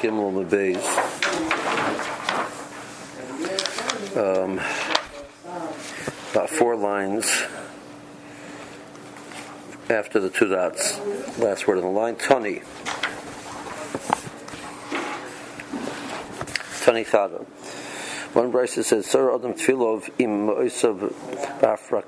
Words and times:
Gimel. 0.00 0.38
Um, 4.16 4.60
about 6.32 6.50
four 6.50 6.76
lines 6.76 7.44
after 9.90 10.20
the 10.20 10.30
two 10.30 10.48
dots. 10.48 10.98
Last 11.38 11.66
word 11.66 11.78
on 11.78 11.84
the 11.84 11.90
line. 11.90 12.16
Tony. 12.16 12.62
Tani 16.82 17.04
Chada. 17.04 17.44
One 18.34 18.50
Bryce 18.50 18.86
says, 18.86 19.06
Sir 19.06 19.34
Adam 19.34 19.54
Tfilov 19.54 20.10
im 20.18 20.46
Moisav 20.46 21.12
Afrak 21.60 22.04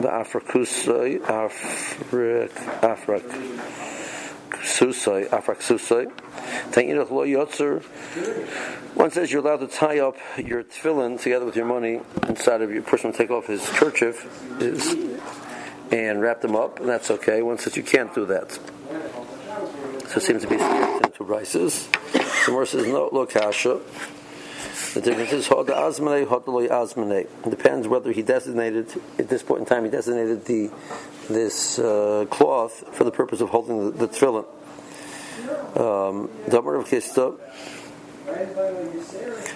Afrakusai 0.00 1.20
Afrak 1.20 2.50
Afrak 2.80 3.22
Susai 4.62 5.28
Afrak 5.28 5.58
Susai. 5.60 6.10
One 8.94 9.10
says 9.10 9.32
you're 9.32 9.40
allowed 9.40 9.60
to 9.60 9.68
tie 9.68 10.00
up 10.00 10.16
your 10.36 10.62
tefillin 10.62 11.20
together 11.20 11.44
with 11.44 11.56
your 11.56 11.66
money 11.66 12.00
inside 12.28 12.62
of 12.62 12.70
your 12.70 12.82
person 12.82 13.12
take 13.12 13.30
off 13.30 13.46
his 13.46 13.66
kerchief 13.70 14.26
is, 14.60 14.94
and 15.90 16.20
wrap 16.20 16.40
them 16.40 16.54
up, 16.56 16.80
and 16.80 16.88
that's 16.88 17.10
okay. 17.10 17.42
One 17.42 17.58
says 17.58 17.76
you 17.76 17.82
can't 17.82 18.14
do 18.14 18.26
that. 18.26 18.52
So 20.08 20.16
it 20.16 20.22
seems 20.22 20.42
to 20.42 20.48
be 20.48 20.56
into 20.56 21.24
rices. 21.24 21.88
The 22.46 22.52
more 22.52 22.66
says 22.66 22.86
no, 22.86 23.08
lo 23.12 23.26
kasha. 23.26 23.80
The 24.94 25.00
difference 25.00 25.32
is 25.32 25.48
hod 25.48 25.68
azmane, 25.68 26.28
hod 26.28 26.44
azmane. 26.44 27.26
It 27.46 27.50
depends 27.50 27.88
whether 27.88 28.12
he 28.12 28.20
designated 28.20 28.92
at 29.18 29.28
this 29.28 29.42
point 29.42 29.60
in 29.60 29.66
time 29.66 29.84
he 29.84 29.90
designated 29.90 30.44
the 30.44 30.70
this 31.30 31.78
uh, 31.78 32.26
cloth 32.30 32.84
for 32.94 33.04
the 33.04 33.10
purpose 33.10 33.40
of 33.40 33.48
holding 33.48 33.92
the, 33.92 34.06
the 34.06 34.08
tefillin. 34.08 34.44
Um, 35.76 36.30
Damar 36.48 36.76
of 36.76 36.88
Kista. 36.88 37.38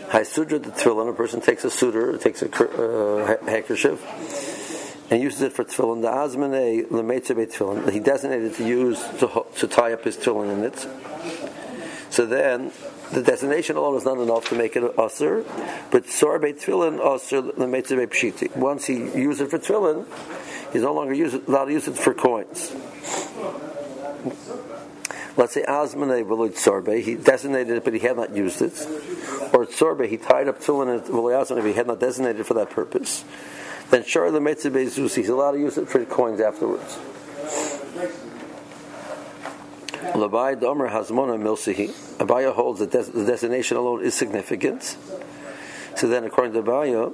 Haisudra 0.08 0.62
the 0.62 0.70
tefillin. 0.70 1.08
A 1.08 1.12
person 1.12 1.40
takes 1.40 1.64
a 1.64 1.70
suitor, 1.70 2.16
takes 2.18 2.42
a 2.42 2.48
uh, 2.48 3.36
handkerchief, 3.46 5.10
and 5.10 5.22
uses 5.22 5.42
it 5.42 5.52
for 5.52 5.64
tefillin. 5.64 6.02
The 6.02 6.08
azmane 6.08 6.88
lemetzebe 6.88 7.46
tefillin. 7.52 7.90
He 7.92 8.00
designated 8.00 8.54
to 8.56 8.66
use 8.66 9.00
to, 9.20 9.46
to 9.56 9.68
tie 9.68 9.92
up 9.92 10.04
his 10.04 10.16
tefillin 10.16 10.52
in 10.52 10.64
it. 10.64 10.86
So 12.10 12.24
then, 12.24 12.72
the 13.12 13.22
designation 13.22 13.76
alone 13.76 13.96
is 13.96 14.04
not 14.04 14.18
enough 14.18 14.48
to 14.48 14.56
make 14.56 14.74
it 14.74 14.82
usr, 14.82 15.44
but 15.90 16.04
sorbe 16.04 16.52
tefillin 16.54 16.98
usr 16.98 17.52
lemetzebe 17.52 18.08
pshiti. 18.08 18.56
Once 18.56 18.86
he 18.86 18.94
uses 18.94 19.42
it 19.42 19.50
for 19.50 19.58
tefillin, 19.58 20.06
he's 20.72 20.82
no 20.82 20.92
longer 20.92 21.14
use 21.14 21.34
it, 21.34 21.46
allowed 21.46 21.66
to 21.66 21.72
use 21.72 21.86
it 21.86 21.96
for 21.96 22.14
coins. 22.14 22.72
Let's 25.36 25.52
say 25.52 25.64
Azmane 25.68 26.26
Veloid 26.26 26.56
Sorbe, 26.56 27.02
he 27.02 27.14
designated 27.14 27.76
it 27.76 27.84
but 27.84 27.92
he 27.92 28.00
had 28.00 28.16
not 28.16 28.34
used 28.34 28.62
it. 28.62 28.72
Or 29.52 29.66
Sorbe, 29.70 30.08
he 30.08 30.16
tied 30.16 30.48
up 30.48 30.60
tefillin 30.60 30.98
at 30.98 31.06
Veloy 31.06 31.66
he 31.66 31.72
had 31.74 31.86
not 31.86 32.00
designated 32.00 32.40
it 32.40 32.46
for 32.46 32.54
that 32.54 32.70
purpose. 32.70 33.24
Then 33.90 34.04
Shar 34.04 34.30
the 34.30 34.40
Metzebe 34.40 34.88
Zeus, 34.88 35.14
he's 35.14 35.28
allowed 35.28 35.52
to 35.52 35.58
use 35.58 35.76
it 35.78 35.88
for 35.88 36.04
coins 36.06 36.40
afterwards. 36.40 36.98
Labai 40.14 40.56
Domer 40.56 40.90
Hazmona 40.90 41.38
Milsihi. 41.38 41.90
Abaye 42.18 42.52
holds 42.52 42.80
that 42.80 42.90
the 42.90 43.24
designation 43.24 43.76
alone 43.76 44.02
is 44.02 44.14
significant. 44.14 44.96
So 45.96 46.08
then, 46.08 46.24
according 46.24 46.54
to 46.54 46.62
Abaye, 46.62 47.12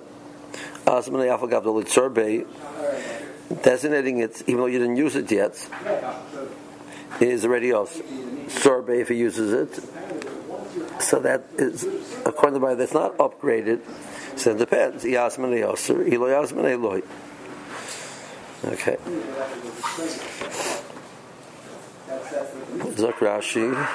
Azmane 0.84 1.38
Afagav 1.38 1.64
Veloid 1.64 1.88
Sorbe, 1.88 2.46
designating 3.62 4.18
it, 4.18 4.42
even 4.46 4.60
though 4.60 4.66
you 4.66 4.78
didn't 4.78 4.96
use 4.96 5.16
it 5.16 5.30
yet, 5.30 5.68
is 7.20 7.44
already 7.44 7.70
else. 7.70 8.00
Sorbet 8.48 9.00
if 9.00 9.08
he 9.08 9.16
uses 9.16 9.52
it. 9.52 11.02
So 11.02 11.20
that 11.20 11.44
is, 11.58 11.84
according 12.24 12.60
to 12.60 12.66
the 12.66 12.74
that's 12.74 12.94
not 12.94 13.16
upgraded. 13.18 13.80
So 14.36 14.52
it 14.52 14.58
depends. 14.58 15.04
Yasmin 15.04 15.50
Yoser, 15.50 16.12
Elo 16.12 16.28
Yasmin 16.28 16.66
Eloi. 16.66 17.02
Okay. 18.64 18.96
Zak 22.96 23.16
Rashi, 23.16 23.86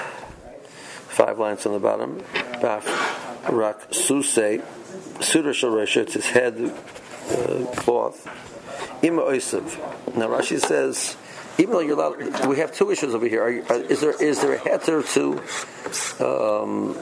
five 1.08 1.38
lines 1.38 1.64
on 1.66 1.72
the 1.72 1.78
bottom. 1.78 2.20
Baf 2.60 2.84
Rak 3.50 3.92
Suse, 3.92 4.60
Sharesha, 5.18 6.02
it's 6.02 6.14
his 6.14 6.26
head 6.26 6.54
uh, 6.60 7.64
cloth. 7.76 8.26
Ima 9.02 9.22
Oisav. 9.22 10.16
Now 10.16 10.28
Rashi 10.28 10.60
says, 10.60 11.16
even 11.58 11.72
though 11.72 11.80
you're 11.80 11.98
allowed, 11.98 12.46
we 12.46 12.58
have 12.58 12.72
two 12.72 12.90
issues 12.90 13.14
over 13.14 13.26
here. 13.26 13.48
You, 13.48 13.64
are, 13.68 13.80
is 13.80 14.00
there 14.00 14.22
is 14.22 14.40
there 14.40 14.54
a 14.54 14.58
heter 14.58 15.02
to 15.14 16.24
um, 16.24 16.96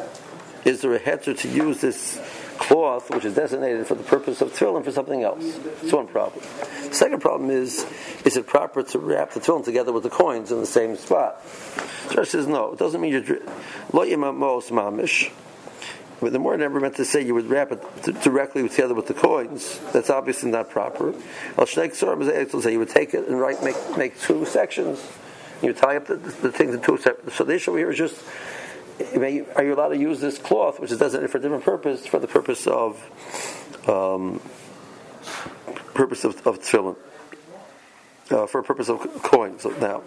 is 0.65 0.81
there 0.81 0.95
a 0.95 0.99
heter 0.99 1.39
to 1.39 1.49
use 1.49 1.81
this 1.81 2.21
cloth 2.59 3.11
which 3.11 3.25
is 3.25 3.35
designated 3.35 3.87
for 3.87 3.95
the 3.95 4.03
purpose 4.03 4.41
of 4.41 4.53
tefillin 4.53 4.83
for 4.83 4.91
something 4.91 5.23
else? 5.23 5.45
That's 5.59 5.93
one 5.93 6.07
problem. 6.09 6.43
The 6.89 6.95
second 6.95 7.21
problem 7.21 7.51
is 7.51 7.87
is 8.25 8.37
it 8.37 8.47
proper 8.47 8.83
to 8.83 8.99
wrap 8.99 9.33
the 9.33 9.41
tefillin 9.41 9.65
together 9.65 9.93
with 9.93 10.03
the 10.03 10.11
coins 10.11 10.51
in 10.51 10.59
the 10.59 10.67
same 10.67 10.97
spot? 10.97 11.47
So 12.11 12.25
says 12.25 12.47
no. 12.47 12.73
It 12.73 12.79
doesn't 12.79 13.01
mean 13.01 13.13
you're 13.13 13.41
lo 13.93 14.05
yimamos 14.05 14.71
mamish. 14.71 15.31
But 16.21 16.33
the 16.33 16.39
more 16.39 16.57
never 16.57 16.81
meant 16.81 16.97
to 16.97 17.05
say 17.05 17.25
you 17.25 17.35
would 17.35 17.51
wrap 17.51 17.73
it 17.73 18.23
directly 18.23 18.67
together 18.69 18.95
with 18.95 19.07
the 19.07 19.15
coins. 19.15 19.79
That's 19.93 20.09
obviously 20.09 20.51
not 20.51 20.71
proper. 20.71 21.15
Al 21.59 21.67
say 21.67 22.73
you 22.73 22.79
would 22.79 22.89
take 22.89 23.13
it 23.13 23.29
and 23.29 23.39
write 23.39 23.63
make 23.63 23.77
make 23.99 24.19
two 24.19 24.47
sections. 24.47 25.05
You 25.63 25.73
tie 25.73 25.97
up 25.97 26.07
the, 26.07 26.17
the 26.17 26.53
things 26.53 26.75
in 26.75 26.81
two 26.81 26.97
separate. 26.97 27.33
So 27.35 27.45
the 27.45 27.55
issue 27.55 27.75
here 27.77 27.91
is 27.91 27.99
just 27.99 28.23
are 28.99 29.65
you 29.65 29.75
allowed 29.75 29.89
to 29.89 29.99
use 29.99 30.21
this 30.21 30.39
cloth, 30.39 30.81
which 30.81 30.91
is 30.91 30.99
designated 30.99 31.31
for 31.31 31.39
a 31.39 31.41
different 31.41 31.65
purpose, 31.65 32.07
for 32.07 32.19
the 32.19 32.29
purpose 32.29 32.67
of 32.67 32.97
um, 33.87 34.41
purpose 35.93 36.25
of, 36.25 36.47
of 36.47 36.61
tefillin, 36.61 36.97
uh, 38.31 38.47
for 38.47 38.61
a 38.61 38.65
purpose 38.65 38.89
of 38.89 39.01
coins. 39.23 39.67
Now, 39.81 40.03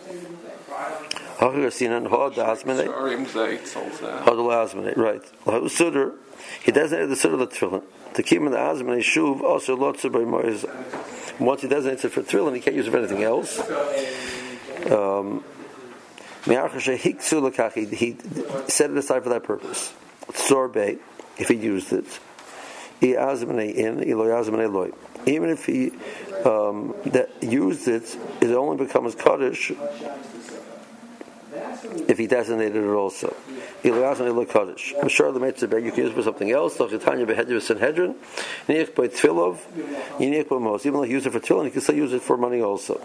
Right. 4.97 5.21
Suder, 5.45 6.15
he 6.61 6.73
designated 6.73 7.09
the 7.09 7.15
Suder 7.15 7.33
of 7.33 7.39
the 7.39 7.47
Tefillin. 7.47 7.83
To 8.15 8.23
keep 8.23 8.41
him 8.41 8.51
the 8.51 8.57
Azman 8.57 8.99
Shuv, 8.99 9.41
also 9.41 9.77
Lotzer 9.77 10.11
by 10.11 10.19
Moiz. 10.19 10.65
Once 11.39 11.61
he 11.61 11.69
designates 11.69 12.03
it 12.03 12.09
for 12.11 12.23
Tefillin, 12.23 12.55
he 12.55 12.61
can't 12.61 12.75
use 12.75 12.87
it 12.87 12.91
for 12.91 12.97
anything 12.97 13.23
else. 13.23 13.57
Um, 14.91 15.45
he 16.43 16.55
set 18.67 18.89
it 18.91 18.97
aside 18.97 19.23
for 19.23 19.29
that 19.29 19.43
purpose. 19.43 19.93
Sorbe, 20.33 20.99
if 21.37 21.47
he 21.47 21.55
used 21.55 21.93
it. 21.93 22.19
Even 25.25 25.49
if 25.49 25.65
he 25.65 25.91
um, 26.43 26.93
that 27.05 27.29
used 27.41 27.87
it, 27.87 28.17
it 28.41 28.51
only 28.51 28.85
becomes 28.85 29.15
Kaddish 29.15 29.71
if 32.07 32.17
he 32.17 32.27
designated 32.27 32.75
it 32.75 32.87
also. 32.87 33.35
I'm 33.83 35.09
sure 35.09 35.31
the 35.31 35.39
Mitzvah 35.39 35.81
You 35.81 35.91
can 35.91 36.05
use 36.05 36.13
for 36.13 36.23
something 36.23 36.51
else. 36.51 36.79
Even 36.79 36.99
though 36.99 37.13
you 41.03 41.11
use 41.11 41.25
it 41.25 41.31
for 41.31 41.39
tefillin, 41.39 41.65
you 41.65 41.71
can 41.71 41.81
still 41.81 41.95
use 41.95 42.13
it 42.13 42.21
for 42.21 42.37
money 42.37 42.61
also. 42.61 43.01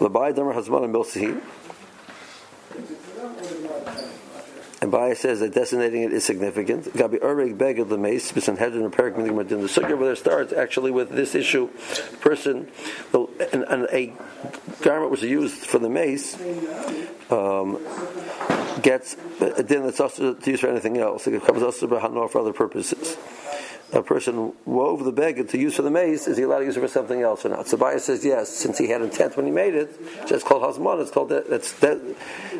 And 0.00 0.12
Baya 4.90 5.14
says 5.14 5.40
that 5.40 5.54
designating 5.54 6.02
it 6.02 6.12
is 6.12 6.24
significant. 6.24 6.84
Gabi 6.86 7.20
Ureg 7.20 7.56
Beged 7.56 7.88
the 7.88 7.98
Mace, 7.98 8.32
Bisan 8.32 8.56
Hedron 8.56 8.84
and 8.84 8.92
Perik 8.92 9.14
Midigmadin. 9.14 9.48
The 9.48 9.80
sugya 9.80 9.92
over 9.92 10.04
there 10.04 10.16
starts 10.16 10.52
actually 10.52 10.90
with 10.90 11.10
this 11.10 11.34
issue. 11.34 11.68
Person, 12.20 12.68
and, 13.14 13.62
and 13.64 13.86
a 13.92 14.12
garment 14.82 15.10
was 15.10 15.22
used 15.22 15.64
for 15.66 15.78
the 15.78 15.88
mace 15.88 16.36
um, 17.30 17.78
gets 18.82 19.16
a 19.40 19.62
din 19.62 19.84
that's 19.84 20.00
also 20.00 20.34
to 20.34 20.50
use 20.50 20.60
for 20.60 20.68
anything 20.68 20.98
else. 20.98 21.26
It 21.26 21.44
comes 21.44 21.62
also 21.62 21.86
for 21.86 22.38
other 22.38 22.52
purposes 22.52 23.16
a 23.92 24.02
person 24.02 24.52
wove 24.64 25.04
the 25.04 25.12
beggar 25.12 25.44
to 25.44 25.58
use 25.58 25.76
for 25.76 25.82
the 25.82 25.90
mace, 25.90 26.26
is 26.26 26.38
he 26.38 26.44
allowed 26.44 26.60
to 26.60 26.64
use 26.64 26.76
it 26.76 26.80
for 26.80 26.88
something 26.88 27.20
else 27.20 27.44
or 27.44 27.50
not? 27.50 27.68
So 27.68 27.76
Bias 27.76 28.06
says 28.06 28.24
yes, 28.24 28.48
since 28.48 28.78
he 28.78 28.88
had 28.88 29.02
intent 29.02 29.36
when 29.36 29.44
he 29.44 29.52
made 29.52 29.74
it, 29.74 29.90
it's 30.22 30.42
called 30.42 30.62
Hazman, 30.62 31.02
it's 31.02 31.10
called, 31.10 31.28
that's 31.28 31.78
de- 31.78 32.14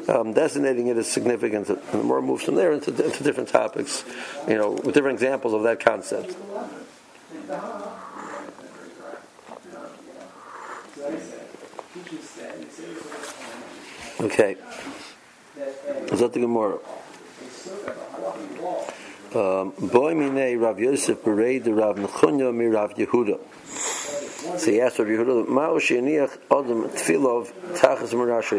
um, 0.08 0.34
designating 0.34 0.88
it 0.88 0.96
as 0.98 1.08
significant. 1.08 1.70
And 1.70 1.80
the 1.92 2.02
more 2.02 2.20
moves 2.20 2.44
from 2.44 2.56
there 2.56 2.72
into, 2.72 2.90
into 2.90 3.24
different 3.24 3.48
topics, 3.48 4.04
you 4.46 4.56
know, 4.56 4.72
with 4.72 4.94
different 4.94 5.14
examples 5.14 5.54
of 5.54 5.62
that 5.62 5.80
concept. 5.80 6.36
Okay. 14.20 14.56
Is 16.12 16.20
that 16.20 16.32
the 16.32 16.40
Gemara? 16.40 16.78
Um, 19.34 19.72
Boy 19.80 20.14
mine 20.14 20.58
Rav 20.58 20.78
Yosef 20.78 21.24
bereid 21.24 21.66
Rav 21.66 21.96
Nechunya 21.96 22.54
mi 22.54 22.66
Rav 22.66 22.94
Yehuda. 22.96 23.38
So 24.58 24.70
he 24.70 24.78
asked 24.78 24.98
Rav 24.98 25.08
Yehuda, 25.08 25.46
Ma'o 25.46 25.80
she'eniach 25.80 26.36
adam 26.50 26.90
tfilov 26.90 27.50
tachas 27.78 28.12
merash 28.12 28.52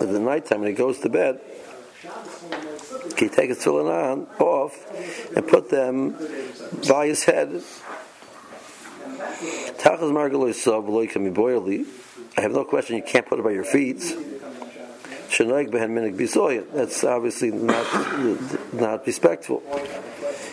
At 0.00 0.10
the 0.10 0.18
night 0.18 0.46
time 0.46 0.60
when 0.60 0.70
he 0.70 0.74
goes 0.74 0.98
to 1.00 1.10
bed, 1.10 1.40
He 3.18 3.28
take 3.28 3.50
his 3.50 3.58
tefillin 3.58 3.90
on 3.90 4.26
off 4.38 5.36
and 5.36 5.46
put 5.46 5.68
them 5.68 6.16
by 6.88 7.08
his 7.08 7.24
head. 7.24 7.50
Tachas 9.76 10.10
margaloi 10.10 10.54
sav 10.54 10.84
v'loy 10.84 11.12
kami 11.12 11.30
boili. 11.30 11.84
I 12.38 12.40
have 12.40 12.52
no 12.52 12.64
question. 12.64 12.96
You 12.96 13.02
can't 13.02 13.26
put 13.26 13.38
it 13.38 13.42
by 13.42 13.50
your 13.50 13.64
feet. 13.64 14.16
Behen 15.48 16.18
bisoyin. 16.18 16.64
That's 16.74 17.04
obviously 17.04 17.50
not 17.50 17.86
not 18.72 19.06
respectful. 19.06 19.62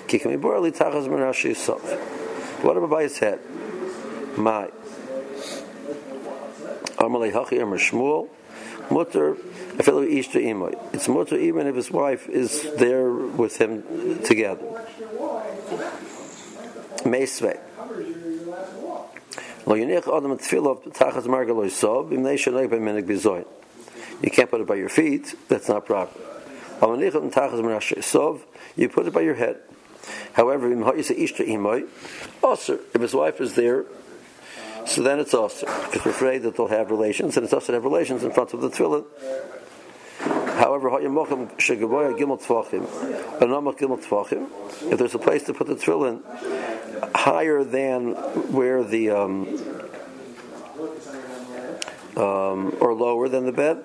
Kikami 0.08 0.40
boili 0.40 0.72
tachas 0.72 1.56
sav. 1.56 1.82
What 2.64 2.78
about 2.78 2.90
by 2.90 3.04
his 3.04 3.20
head? 3.20 3.40
My. 4.38 4.70
Amalei 6.98 7.32
hachi 7.32 7.60
emer 7.62 7.78
shmuel. 7.78 8.28
Mutter. 8.92 9.38
It's 9.82 11.08
mutter 11.08 11.38
even 11.38 11.68
if 11.68 11.76
his 11.76 11.92
wife 11.92 12.28
is 12.28 12.64
there 12.76 13.10
with 13.12 13.58
him 13.58 13.84
together. 14.24 14.66
Meisvei. 17.06 17.60
You 24.22 24.32
can't 24.32 24.50
put 24.50 24.62
it 24.62 24.68
by 24.68 24.76
your 24.76 24.90
feet, 24.90 25.36
that's 25.48 25.70
not 25.70 25.86
proper. 25.86 26.20
You 28.76 28.90
put 28.90 29.08
it 29.08 29.14
by 29.14 29.22
your 29.22 29.36
head. 29.36 29.60
However, 30.34 30.72
if 30.72 33.02
his 33.02 33.14
wife 33.14 33.42
is 33.42 33.56
there, 33.56 33.86
so 34.86 35.04
then 35.04 35.20
it's 35.20 35.34
also 35.34 35.66
because 35.66 36.06
we're 36.06 36.12
afraid 36.12 36.44
that 36.44 36.56
they'll 36.56 36.68
have 36.68 36.90
relations, 36.90 37.36
and 37.38 37.44
it's 37.44 37.54
also 37.54 37.68
to 37.68 37.74
have 37.74 37.84
relations 37.84 38.24
in 38.24 38.32
front 38.32 38.54
of 38.54 38.62
the 38.62 38.70
tefillin. 38.70 39.06
However, 40.58 40.90
if 44.92 44.98
there's 44.98 45.16
a 45.16 45.20
place 45.20 45.44
to 45.44 45.54
put 45.54 45.68
the 45.68 45.76
tefillin 45.76 46.22
higher 47.16 47.64
than 47.64 48.14
where 48.52 48.84
the 48.84 49.12
um, 49.12 49.48
um, 52.18 52.76
or 52.80 52.94
lower 52.94 53.30
than 53.30 53.46
the 53.46 53.52
bed, 53.52 53.84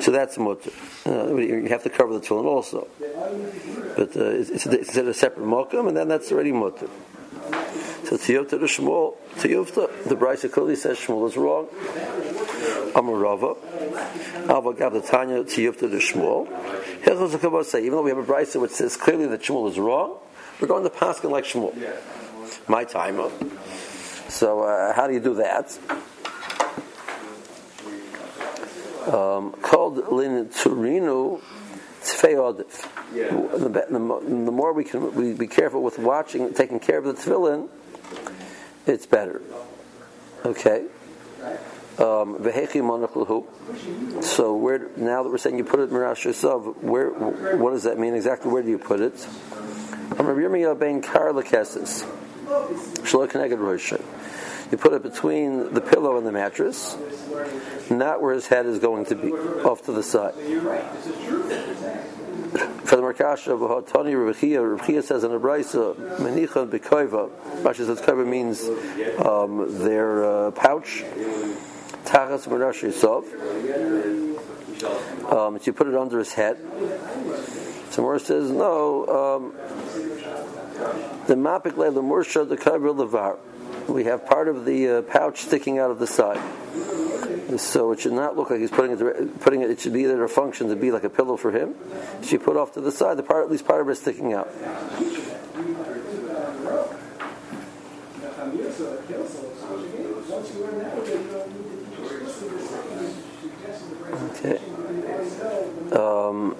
so 0.00 0.10
that's 0.10 0.38
mutter. 0.38 0.70
Uh, 1.06 1.34
you 1.36 1.68
have 1.68 1.82
to 1.82 1.90
cover 1.90 2.14
the 2.14 2.20
tefillin 2.20 2.44
also, 2.44 2.88
but 3.96 4.16
uh, 4.16 4.30
it's, 4.30 4.66
it's, 4.66 4.96
a 4.96 5.14
separate 5.14 5.46
mokum, 5.46 5.88
and 5.88 5.96
then 5.96 6.08
that's 6.08 6.32
already 6.32 6.52
mutter. 6.52 6.88
So 8.04 8.16
tiyuvta 8.16 8.50
to 8.50 8.58
Shmuel, 8.58 9.16
tiyuvta, 9.36 10.04
the 10.04 10.16
Brisa 10.16 10.50
clearly 10.50 10.76
says 10.76 10.98
Shmuel 10.98 11.28
is 11.28 11.36
wrong. 11.36 11.68
Amar 12.94 13.24
Alva 13.24 14.74
Gav 14.74 14.92
the 14.92 15.00
Tanya 15.00 15.44
Tiyufta 15.44 15.90
the 15.90 15.98
Shmuel. 15.98 16.48
Hilchos 17.02 17.64
say, 17.66 17.80
even 17.80 17.92
though 17.92 18.02
we 18.02 18.10
have 18.10 18.18
a 18.18 18.24
brisa 18.24 18.60
which 18.60 18.72
says 18.72 18.96
clearly 18.96 19.26
that 19.26 19.42
Shmuel 19.42 19.70
is 19.70 19.78
wrong, 19.78 20.18
we're 20.60 20.68
going 20.68 20.84
to 20.84 20.90
Paskin 20.90 21.30
like 21.30 21.44
Shmuel. 21.44 21.74
My 22.68 22.84
time. 22.84 23.20
So 24.28 24.62
uh, 24.62 24.92
how 24.92 25.06
do 25.06 25.14
you 25.14 25.20
do 25.20 25.34
that? 25.34 25.78
Um, 29.10 29.52
called 29.52 29.96
Lin 30.12 30.46
Turinu 30.50 31.40
Tzfei 32.00 32.56
the, 33.58 33.86
the, 33.90 33.98
more 34.52 34.72
we 34.72 34.84
can 34.84 35.14
we 35.14 35.32
be 35.32 35.48
careful 35.48 35.82
with 35.82 35.98
watching, 35.98 36.54
taking 36.54 36.78
care 36.78 36.98
of 36.98 37.04
the 37.04 37.14
tefillin, 37.14 37.68
it's 38.86 39.06
better. 39.06 39.42
Okay. 40.44 40.86
Um, 41.98 42.36
so 44.22 44.56
where 44.56 44.88
now 44.96 45.22
that 45.22 45.28
we're 45.28 45.38
saying 45.38 45.58
you 45.58 45.64
put 45.64 45.80
it 45.80 45.90
mirash 45.90 46.24
yourself, 46.24 46.76
where 46.82 47.10
what 47.10 47.72
does 47.72 47.82
that 47.82 47.98
mean 47.98 48.14
exactly? 48.14 48.50
Where 48.50 48.62
do 48.62 48.70
you 48.70 48.78
put 48.78 49.00
it? 49.00 49.26
You 54.70 54.78
put 54.78 54.92
it 54.92 55.02
between 55.02 55.74
the 55.74 55.80
pillow 55.80 56.16
and 56.16 56.26
the 56.26 56.32
mattress, 56.32 56.96
not 57.90 58.22
where 58.22 58.32
his 58.34 58.46
head 58.46 58.66
is 58.66 58.78
going 58.78 59.06
to 59.06 59.16
be, 59.16 59.32
off 59.32 59.82
to 59.86 59.92
the 59.92 60.02
side. 60.02 60.34
For 62.84 62.96
the 62.96 63.02
Markasha 63.02 63.52
of 63.52 63.86
Tani 63.86 64.14
Rabbi 64.14 64.38
Chiya, 64.38 64.78
Rebechia 64.78 65.02
says 65.02 65.24
in 65.24 65.32
a 65.32 65.38
Brisa, 65.38 65.94
Bekoiva. 65.96 67.30
Rashi 67.62 67.86
says 67.86 68.00
Koiva 68.00 68.26
means 68.26 68.64
um, 69.24 69.82
their 69.84 70.24
uh, 70.24 70.50
pouch. 70.52 71.04
Tachas 72.04 72.48
Merash 72.48 72.82
Yisov. 72.82 73.24
Um, 75.32 75.58
so 75.58 75.64
you 75.64 75.72
put 75.72 75.86
it 75.86 75.94
under 75.94 76.18
his 76.18 76.32
head. 76.32 76.58
Somewhere 77.90 78.18
says, 78.18 78.50
no, 78.50 79.06
um, 79.06 79.52
the 81.26 81.34
Mapik 81.34 81.76
the 81.76 82.02
Mursha, 82.02 82.48
the 82.48 82.56
Kaibir 82.56 82.94
Levar. 82.96 83.38
We 83.90 84.04
have 84.04 84.24
part 84.24 84.46
of 84.46 84.64
the 84.64 84.88
uh, 84.88 85.02
pouch 85.02 85.40
sticking 85.42 85.78
out 85.78 85.90
of 85.90 85.98
the 85.98 86.06
side. 86.06 86.40
So 87.58 87.90
it 87.90 88.00
should 88.00 88.12
not 88.12 88.36
look 88.36 88.50
like 88.50 88.60
he's 88.60 88.70
putting 88.70 88.92
it. 88.92 89.40
Putting 89.40 89.62
it. 89.62 89.70
It 89.70 89.80
should 89.80 89.92
be 89.92 90.04
either 90.04 90.22
a 90.22 90.28
function 90.28 90.68
to 90.68 90.76
be 90.76 90.92
like 90.92 91.02
a 91.02 91.10
pillow 91.10 91.36
for 91.36 91.50
him. 91.50 91.74
She 92.22 92.38
put 92.38 92.56
off 92.56 92.72
to 92.74 92.80
the 92.80 92.92
side. 92.92 93.16
The 93.16 93.24
part, 93.24 93.44
at 93.44 93.50
least 93.50 93.66
part 93.66 93.80
of 93.80 93.88
it, 93.88 93.96
sticking 93.96 94.32
out. 94.32 94.48
Okay. 104.30 104.60
Um, 105.92 106.56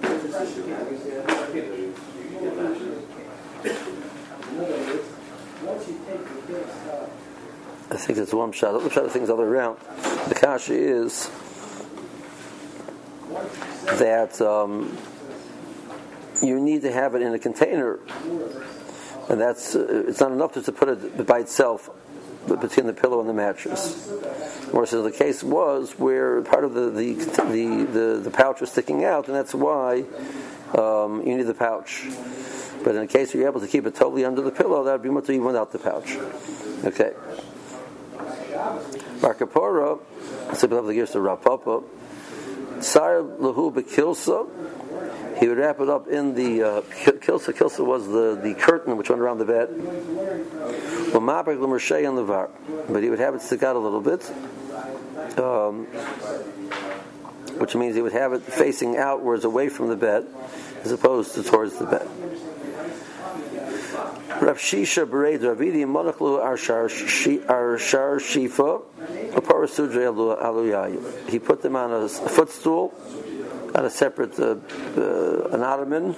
I 7.90 7.96
think 7.96 8.18
it's 8.18 8.32
one 8.32 8.52
shot. 8.52 8.80
The 8.82 8.90
shot 8.90 9.04
of 9.04 9.12
things 9.12 9.30
other 9.30 9.42
around. 9.42 9.78
The 10.28 10.36
kasha 10.36 10.74
is 10.74 11.28
that 13.98 14.40
um, 14.40 14.96
you 16.40 16.60
need 16.60 16.82
to 16.82 16.92
have 16.92 17.16
it 17.16 17.22
in 17.22 17.34
a 17.34 17.38
container, 17.38 17.98
and 19.28 19.40
that's 19.40 19.74
uh, 19.74 20.04
it's 20.06 20.20
not 20.20 20.30
enough 20.30 20.54
just 20.54 20.66
to 20.66 20.72
put 20.72 20.88
it 20.88 21.26
by 21.26 21.40
itself 21.40 21.90
between 22.46 22.86
the 22.86 22.92
pillow 22.92 23.20
and 23.20 23.28
the 23.28 23.34
mattress. 23.34 24.08
Or 24.72 24.86
so 24.86 25.02
the 25.02 25.10
case 25.10 25.42
was 25.42 25.98
where 25.98 26.42
part 26.42 26.64
of 26.64 26.74
the 26.74 26.90
the, 26.90 27.14
the, 27.14 27.88
the, 27.92 28.20
the 28.22 28.30
pouch 28.30 28.60
was 28.60 28.70
sticking 28.70 29.04
out, 29.04 29.26
and 29.26 29.36
that's 29.36 29.52
why 29.52 30.04
um, 30.78 31.26
you 31.26 31.36
need 31.36 31.42
the 31.42 31.54
pouch. 31.54 32.06
But 32.84 32.94
in 32.94 33.00
the 33.02 33.06
case 33.08 33.34
where 33.34 33.42
you're 33.42 33.50
able 33.50 33.60
to 33.60 33.68
keep 33.68 33.84
it 33.84 33.96
totally 33.96 34.24
under 34.24 34.42
the 34.42 34.52
pillow, 34.52 34.84
that 34.84 34.92
would 34.92 35.02
be 35.02 35.10
much 35.10 35.28
even 35.28 35.44
without 35.44 35.72
the 35.72 35.78
pouch. 35.78 36.16
Okay. 36.84 37.12
Markapora, 39.20 39.98
we 40.48 40.76
have 40.76 40.86
the 40.86 40.94
gears 40.94 41.10
to 41.12 41.18
Rapapa. 41.18 41.82
Sar 42.82 43.22
lahu 43.22 43.72
bekilsa. 43.72 44.48
He 45.38 45.48
would 45.48 45.58
wrap 45.58 45.80
it 45.80 45.88
up 45.88 46.08
in 46.08 46.34
the 46.34 46.62
uh, 46.62 46.80
kilsa. 46.82 47.52
Kilsa 47.54 47.84
was 47.84 48.06
the, 48.06 48.38
the 48.42 48.54
curtain 48.54 48.96
which 48.96 49.08
went 49.08 49.22
around 49.22 49.38
the 49.38 49.46
bed. 49.46 49.68
But 52.88 53.02
he 53.02 53.10
would 53.10 53.18
have 53.18 53.34
it 53.34 53.42
stick 53.42 53.62
out 53.62 53.76
a 53.76 53.78
little 53.78 54.00
bit, 54.00 54.30
um, 55.38 55.86
which 57.58 57.74
means 57.74 57.94
he 57.94 58.02
would 58.02 58.12
have 58.12 58.34
it 58.34 58.42
facing 58.42 58.98
outwards 58.98 59.44
away 59.44 59.68
from 59.70 59.88
the 59.88 59.96
bed 59.96 60.26
as 60.84 60.92
opposed 60.92 61.34
to 61.34 61.42
towards 61.42 61.78
the 61.78 61.86
bed. 61.86 62.08
Rav 64.40 64.56
Shisha 64.56 65.04
Bered 65.06 65.40
Ravidi 65.40 65.84
Monachlu 65.84 66.42
Arshar 66.42 66.88
Shifa 68.18 68.80
He 71.28 71.38
put 71.38 71.60
them 71.60 71.76
on 71.76 71.92
a 71.92 72.08
footstool 72.08 72.94
on 73.74 73.84
a 73.84 73.90
separate 73.90 74.38
uh, 74.40 74.56
uh, 74.96 75.48
an 75.52 75.62
ottoman, 75.62 76.16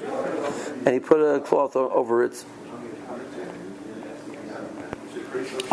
and 0.87 0.89
he 0.89 1.01
put 1.01 1.19
a 1.19 1.41
cloth 1.41 1.75
over 1.75 2.23
it. 2.25 2.45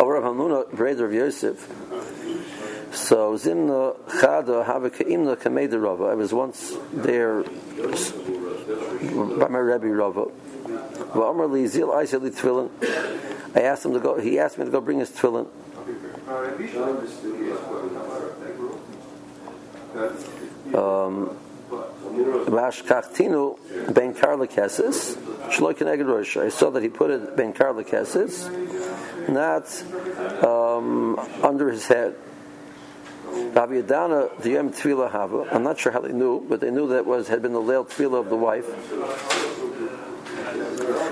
Over 0.00 0.14
Rav 0.14 0.24
Hamnuna 0.24 0.70
Bered 0.70 1.00
Rav 1.00 1.12
Yosef. 1.12 1.68
So 2.92 3.34
Zimna 3.36 3.96
Chada 4.08 4.66
Havakaimna 4.66 5.36
Kameda 5.36 5.80
Rava. 5.80 6.04
I 6.04 6.14
was 6.14 6.34
once 6.34 6.76
there 6.92 7.44
by 9.38 9.48
my 9.48 9.58
Rebbe 9.58 9.86
Rava. 9.86 10.26
I 13.54 13.62
asked 13.62 13.84
him 13.84 13.92
to 13.94 14.00
go. 14.00 14.20
He 14.20 14.38
asked 14.38 14.58
me 14.58 14.64
to 14.64 14.70
go 14.70 14.80
bring 14.80 14.98
his 15.00 15.10
tefillin. 15.10 15.48
Um, 20.74 21.36
ben 23.92 24.14
Karla 24.14 24.46
Keses, 24.46 25.16
I 26.36 26.48
saw 26.48 26.70
that 26.70 26.82
he 26.82 26.88
put 26.88 27.10
it 27.10 27.36
Ben 27.36 27.52
Karla 27.52 27.84
Keses, 27.84 28.48
not 29.28 30.44
um, 30.44 31.18
under 31.42 31.70
his 31.70 31.86
head. 31.86 32.14
The 33.32 34.34
Yom 34.44 34.72
Hava. 34.72 35.48
I'm 35.52 35.62
not 35.62 35.78
sure 35.78 35.92
how 35.92 36.00
they 36.00 36.12
knew, 36.12 36.40
but 36.48 36.60
they 36.60 36.70
knew 36.70 36.88
that 36.88 37.06
was 37.06 37.28
had 37.28 37.42
been 37.42 37.52
the 37.52 37.60
Leil 37.60 37.84
Tefillah 37.88 38.20
of 38.20 38.28
the 38.28 38.36
wife. 38.36 38.66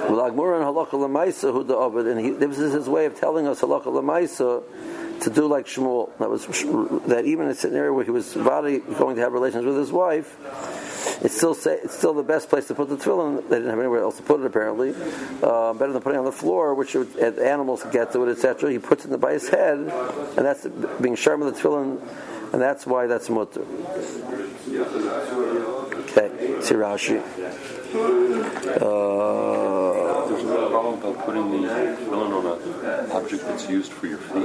And 0.08 2.20
he, 2.20 2.30
this 2.30 2.58
is 2.58 2.72
his 2.72 2.88
way 2.88 3.06
of 3.06 3.18
telling 3.18 3.46
us 3.46 3.60
Halakha 3.60 3.84
Lamaisa 3.84 4.62
to 5.20 5.30
do 5.30 5.46
like 5.46 5.66
Shmuel. 5.66 6.16
That 6.18 6.30
was 6.30 6.46
that 7.06 7.24
even 7.24 7.46
in 7.46 7.52
a 7.52 7.54
scenario 7.54 7.92
where 7.92 8.04
he 8.04 8.10
was 8.10 8.34
going 8.34 9.16
to 9.16 9.20
have 9.20 9.32
relations 9.32 9.64
with 9.64 9.76
his 9.76 9.92
wife, 9.92 10.36
it's 11.22 11.36
still 11.36 11.54
say, 11.54 11.78
it's 11.82 11.96
still 11.96 12.14
the 12.14 12.22
best 12.22 12.48
place 12.48 12.68
to 12.68 12.74
put 12.74 12.88
the 12.88 12.96
tefillin. 12.96 13.42
They 13.48 13.56
didn't 13.56 13.70
have 13.70 13.78
anywhere 13.78 14.02
else 14.02 14.16
to 14.18 14.22
put 14.22 14.40
it 14.40 14.46
apparently. 14.46 14.94
Uh, 15.42 15.72
better 15.74 15.92
than 15.92 16.00
putting 16.00 16.16
it 16.16 16.20
on 16.20 16.24
the 16.24 16.32
floor, 16.32 16.74
which 16.74 16.94
would, 16.94 17.16
animals 17.18 17.84
get 17.90 18.12
to 18.12 18.24
it, 18.24 18.30
etc. 18.30 18.70
He 18.70 18.78
puts 18.78 19.04
it 19.04 19.20
by 19.20 19.32
his 19.32 19.48
head, 19.48 19.78
and 19.78 20.46
that's 20.46 20.66
being 21.00 21.16
sharp 21.16 21.40
with 21.40 21.54
the 21.54 21.60
tefillin, 21.60 22.00
and 22.52 22.62
that's 22.62 22.86
why 22.86 23.06
that's 23.06 23.28
mutter. 23.28 23.64
Okay, 26.10 26.60
see 26.60 26.74
Rashi. 26.74 27.22
Uh, 28.80 29.77
No 30.68 30.80
problem 30.80 31.00
about 31.00 31.24
putting 31.24 31.50
the 31.50 31.68
tefillin 31.68 32.30
on 32.30 32.44
an 32.44 33.10
object 33.12 33.42
that's 33.44 33.70
used 33.70 33.90
for 33.90 34.06
your 34.06 34.18
feet. 34.18 34.44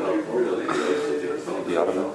The 1.67 1.77
ottoman. 1.81 2.05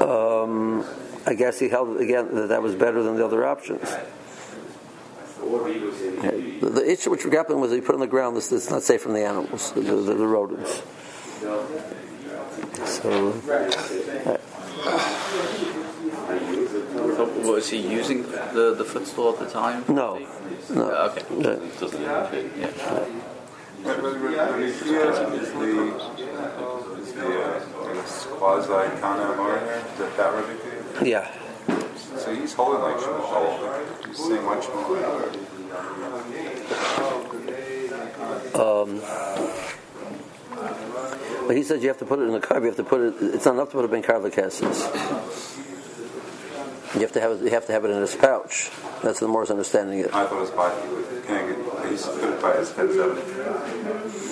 Um, 0.00 0.84
I 1.26 1.34
guess 1.34 1.58
he 1.58 1.68
held 1.68 2.00
again 2.00 2.32
that 2.34 2.48
that 2.48 2.62
was 2.62 2.76
better 2.76 3.02
than 3.02 3.16
the 3.16 3.24
other 3.24 3.44
options. 3.44 3.92
The, 5.40 6.70
the 6.72 6.88
issue 6.88 7.10
which 7.10 7.24
we're 7.24 7.30
grappling 7.30 7.62
is 7.64 7.72
he 7.72 7.80
put 7.80 7.96
on 7.96 8.00
the 8.00 8.06
ground 8.06 8.36
this 8.36 8.52
it's 8.52 8.70
not 8.70 8.84
safe 8.84 9.02
from 9.02 9.14
the 9.14 9.24
animals, 9.24 9.72
the, 9.72 9.80
the, 9.80 10.14
the 10.14 10.26
rodents. 10.26 10.82
So, 12.84 13.32
uh, 14.26 14.38
was 17.18 17.70
he 17.70 17.78
using 17.78 18.22
the, 18.22 18.74
the 18.76 18.84
footstool 18.84 19.32
at 19.32 19.38
the 19.38 19.46
time? 19.46 19.84
No. 19.88 20.18
No. 20.70 20.90
Okay. 21.10 21.22
Yeah. 21.38 21.58
Doesn't 21.78 22.02
indicate. 22.02 22.50
Yeah. 22.58 23.06
But 23.84 24.02
when 24.02 24.22
when 24.22 24.62
is 24.62 24.78
the 24.80 24.92
is 25.40 25.52
the 27.12 27.28
uh, 27.42 27.60
quasi 28.38 29.00
kana 29.00 29.32
amar 29.32 29.58
that 29.98 30.16
that 30.16 30.30
would 30.34 31.06
yeah. 31.06 31.30
So 32.16 32.34
he's 32.34 32.52
holding 32.52 32.82
like 32.82 32.96
Shmuel. 32.96 34.06
He's 34.06 34.18
saying 34.18 34.44
much 34.44 34.68
more. 34.68 35.32
But 41.52 41.56
he 41.56 41.62
says 41.64 41.82
you 41.82 41.88
have 41.88 41.98
to 41.98 42.06
put 42.06 42.18
it 42.18 42.22
in 42.22 42.32
the 42.32 42.40
car. 42.40 42.60
You 42.60 42.66
have 42.66 42.76
to 42.76 42.84
put 42.84 43.00
it. 43.00 43.14
It's 43.34 43.44
not 43.44 43.54
enough 43.54 43.70
to 43.72 43.76
put 43.76 43.84
it 43.84 43.92
in 43.92 44.02
car 44.02 44.20
the 44.20 44.30
cases. 44.30 44.88
You 46.94 47.00
have 47.00 47.12
to 47.12 47.20
have 47.20 47.32
it. 47.32 47.44
You 47.44 47.50
have 47.50 47.66
to 47.66 47.72
have 47.72 47.84
it 47.84 47.90
in 47.90 48.00
his 48.00 48.14
pouch. 48.14 48.70
That's 49.02 49.20
the 49.20 49.28
Morris 49.28 49.50
understanding 49.50 50.00
it. 50.00 50.14
I 50.14 50.26
thought 50.26 50.36
it 50.36 50.40
was 50.40 50.50
by 50.50 50.70
can't 51.26 51.48
get. 51.48 51.64
Put 51.66 52.24
it 52.24 52.42
by 52.42 52.56
his 52.56 52.72
head. 52.72 52.88
That 52.88 53.16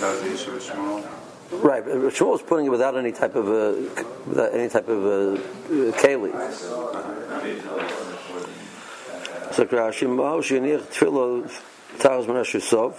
that 0.00 0.10
was 0.10 0.20
the 0.22 0.34
issue 0.34 0.52
with 0.52 0.68
Shmuel. 0.68 1.64
Right, 1.64 1.84
but 1.84 1.94
Shmuel 1.94 2.32
was 2.32 2.42
putting 2.42 2.66
it 2.66 2.68
without 2.68 2.96
any 2.96 3.12
type 3.12 3.34
of 3.34 3.48
uh, 3.48 4.04
without 4.26 4.54
any 4.54 4.68
type 4.68 4.88
of 4.88 5.04
uh, 5.04 5.40
keli. 5.98 6.32
So 9.52 9.64
Rashi 9.64 10.08
Mao 10.08 10.40
Shinich 10.40 10.82
Tefillah 10.82 11.50
Taz 11.98 12.26
Menash 12.26 12.54
Yisov 12.54 12.94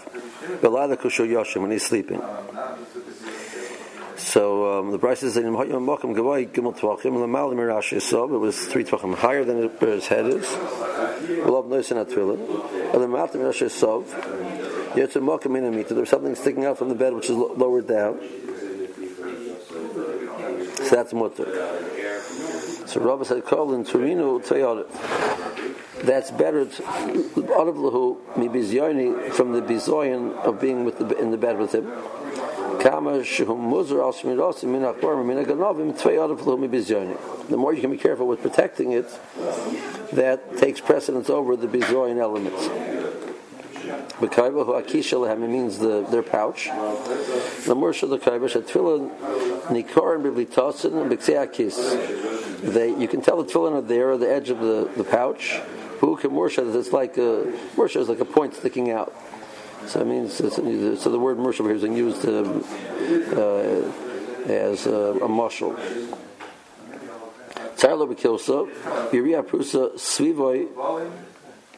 Belada 0.59 0.97
Kusho 0.97 1.25
Yoshim 1.27 1.61
when 1.61 1.71
he's 1.71 1.85
sleeping. 1.85 2.21
Um, 4.81 4.89
the 4.89 4.97
price 4.97 5.21
is 5.21 5.37
in 5.37 5.43
Mokim 5.43 6.15
Gavai 6.15 6.49
Gimel 6.49 6.75
Tvachim 6.75 7.13
Lamalim 7.13 7.57
Rashi 7.57 7.97
Yisov. 7.97 8.33
It 8.33 8.39
was 8.39 8.65
three 8.65 8.83
Tvachim 8.83 9.13
higher 9.13 9.43
than 9.43 9.67
where 9.67 9.91
his 9.91 10.07
head 10.07 10.25
is. 10.25 10.51
Love 11.45 11.65
Noisin 11.65 12.03
Atfillah. 12.03 12.91
And 12.91 13.03
the 13.03 13.07
Matim 13.07 13.41
Rashi 13.41 13.67
Yisov. 13.67 14.97
Yet 14.97 15.11
to 15.11 15.21
Mokim 15.21 15.51
Minamita. 15.51 15.89
There's 15.89 16.09
something 16.09 16.33
sticking 16.33 16.65
out 16.65 16.79
from 16.79 16.89
the 16.89 16.95
bed 16.95 17.13
which 17.13 17.25
is 17.25 17.35
lo- 17.35 17.53
lowered 17.53 17.87
down. 17.87 18.19
So 20.77 20.95
that's 20.95 21.13
mutter. 21.13 21.45
So 22.87 23.01
Rabbi 23.01 23.23
said, 23.23 23.45
"Call 23.45 23.75
in 23.75 23.85
Torino 23.85 24.39
Toyota." 24.39 24.87
That's 26.03 26.31
better. 26.31 26.61
Out 26.61 27.67
of 27.67 27.75
lahu 27.75 28.17
from 29.31 29.51
the 29.53 29.61
bizoyin 29.61 30.35
of 30.37 30.59
being 30.59 30.85
with 30.85 30.97
the, 30.97 31.15
in 31.19 31.29
the 31.29 31.37
bed 31.37 31.59
with 31.59 31.75
him. 31.75 31.85
The 32.83 32.89
more 37.57 37.73
you 37.73 37.81
can 37.81 37.91
be 37.91 37.97
careful 37.97 38.27
with 38.27 38.41
protecting 38.41 38.93
it, 38.93 39.05
that 40.13 40.57
takes 40.57 40.81
precedence 40.81 41.29
over 41.29 41.55
the 41.55 41.67
bizoyin 41.67 42.17
elements. 42.17 42.67
Bekaiva 44.19 44.65
hu 44.65 44.73
akisha 44.73 45.37
means 45.47 45.77
the, 45.77 46.01
their 46.09 46.23
pouch. 46.23 46.65
The 46.65 47.75
morsha 47.75 48.09
the 48.09 48.17
kaiva 48.17 48.49
shetfila 48.49 49.11
nikor 49.67 50.15
and 50.15 50.25
biblitasin 50.25 51.01
and 51.01 51.11
b'ksei 51.11 52.73
They, 52.73 52.99
you 52.99 53.07
can 53.07 53.21
tell 53.21 53.43
the 53.43 53.51
tefillin 53.51 53.73
are 53.73 53.81
there 53.81 54.13
at 54.13 54.21
the 54.21 54.31
edge 54.31 54.49
of 54.49 54.59
the, 54.59 54.89
the 54.95 55.03
pouch. 55.03 55.59
Who 55.99 56.15
can 56.15 56.31
morsha 56.31 56.65
that 56.65 56.75
it's 56.77 56.91
like 56.91 57.17
a 57.17 57.53
is 57.99 58.09
like 58.09 58.19
a 58.19 58.25
point 58.25 58.55
sticking 58.55 58.89
out. 58.89 59.13
So 59.87 60.01
it 60.01 60.07
means 60.07 60.35
so 60.35 61.09
the 61.09 61.19
word 61.19 61.37
morsha 61.37 61.65
here 61.65 61.75
is 61.75 61.81
being 61.81 61.97
used 61.97 62.25
um, 62.25 62.63
uh, 63.33 63.81
as 64.51 64.87
uh, 64.87 65.15
a 65.21 65.27
mushal. 65.27 65.75
Tzarlo 67.77 68.07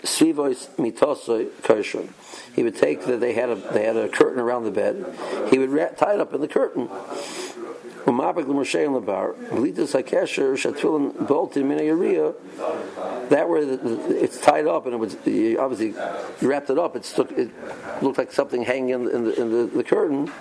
svivoy 0.04 1.50
kosher. 1.64 2.08
He 2.56 2.64
would 2.64 2.78
take 2.78 3.06
that 3.06 3.20
they 3.20 3.34
had 3.34 3.50
a 3.50 3.56
they 3.56 3.86
had 3.86 3.96
a 3.96 4.10
curtain 4.10 4.40
around 4.40 4.66
the 4.66 4.72
bed. 4.72 5.06
He 5.50 5.58
would 5.58 5.98
tie 5.98 6.16
it 6.16 6.20
up 6.20 6.34
in 6.34 6.42
the 6.42 6.48
curtain. 6.48 6.90
That 13.30 13.48
where 13.48 13.62
it's 13.62 14.40
tied 14.42 14.68
up 14.68 14.86
and 14.86 14.96
it 14.96 14.98
was 14.98 15.16
obviously 15.58 15.94
wrapped 16.46 16.70
it 16.70 16.78
up. 16.78 16.96
It. 16.96 17.06
It 17.18 17.52
looked 18.04 18.18
like 18.18 18.32
something 18.32 18.64
hanging 18.64 18.90
in, 18.90 19.04
the, 19.06 19.16
in, 19.16 19.24
the, 19.24 19.42
in 19.42 19.52
the, 19.52 19.78
the 19.78 19.84
curtain. 19.84 20.32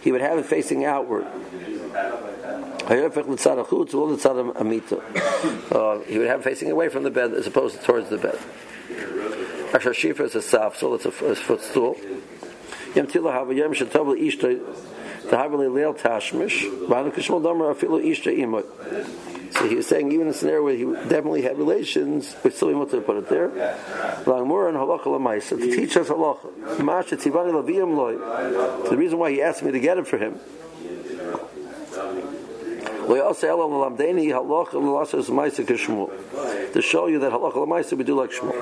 He 0.00 0.12
would 0.12 0.20
have 0.20 0.38
it 0.38 0.46
facing 0.46 0.84
outward. 0.84 1.26
Uh, 5.70 6.00
he 6.00 6.18
would 6.18 6.28
have 6.28 6.40
it 6.40 6.44
facing 6.44 6.70
away 6.70 6.88
from 6.88 7.02
the 7.02 7.10
bed 7.10 7.32
as 7.32 7.46
opposed 7.46 7.78
to 7.78 7.82
towards 7.84 8.08
the 8.08 8.18
bed. 8.18 8.38
Asher 9.74 9.90
Shifa 9.90 10.20
is 10.20 10.34
a 10.34 10.38
safsel, 10.38 10.94
it's 10.94 11.04
a, 11.04 11.24
a 11.24 11.34
footstool. 11.34 11.96
So 19.50 19.66
he 19.66 19.76
was 19.76 19.86
saying 19.86 20.12
even 20.12 20.26
in 20.26 20.32
a 20.32 20.34
scenario 20.34 20.62
where 20.62 20.76
he 20.76 20.84
definitely 21.08 21.42
had 21.42 21.56
relations, 21.58 22.36
but 22.42 22.54
still 22.54 22.72
wanted 22.74 22.96
to 22.96 23.00
put 23.00 23.16
it 23.16 23.28
there. 23.28 23.48
To 25.56 25.56
teach 25.76 25.96
us 25.96 26.08
halacha. 26.08 26.50
The 28.90 28.96
reason 28.96 29.18
why 29.18 29.30
he 29.32 29.42
asked 29.42 29.62
me 29.62 29.72
to 29.72 29.80
get 29.80 29.96
it 29.98 30.06
for 30.06 30.18
him. 30.18 30.38
To 36.74 36.82
show 36.82 37.06
you 37.06 37.18
that 37.20 37.32
halacha 37.32 37.92
we 37.96 38.04
do 38.04 38.14
like 38.14 38.30
Shmuel. 38.30 38.54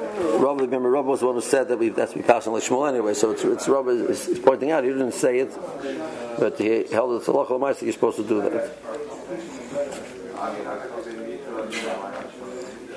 Rabbi, 0.00 0.62
remember, 0.62 0.90
Rabbi 0.90 1.08
was 1.08 1.20
the 1.20 1.26
one 1.26 1.34
who 1.34 1.40
said 1.40 1.68
that 1.68 1.78
we 1.78 1.90
that's 1.90 2.14
on 2.14 2.22
like 2.22 2.62
Shmuel 2.62 2.88
anyway. 2.88 3.14
So 3.14 3.30
it's, 3.32 3.44
it's 3.44 3.68
Rabbi 3.68 3.90
is, 3.90 4.28
is 4.28 4.38
pointing 4.38 4.70
out 4.70 4.84
he 4.84 4.90
didn't 4.90 5.12
say 5.12 5.40
it, 5.40 5.52
but 6.38 6.58
he 6.58 6.84
held 6.92 7.20
it 7.20 7.24
to 7.26 7.32
halacha 7.32 7.50
lemaisa. 7.50 7.82
You're 7.82 7.92
supposed 7.92 8.16
to 8.16 8.24
do 8.24 8.42
that. 8.42 8.76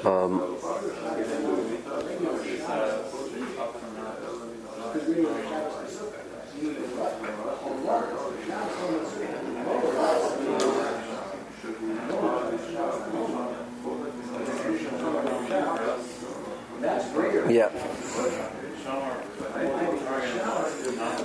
Um, 0.05 0.57
Yeah. 17.53 17.69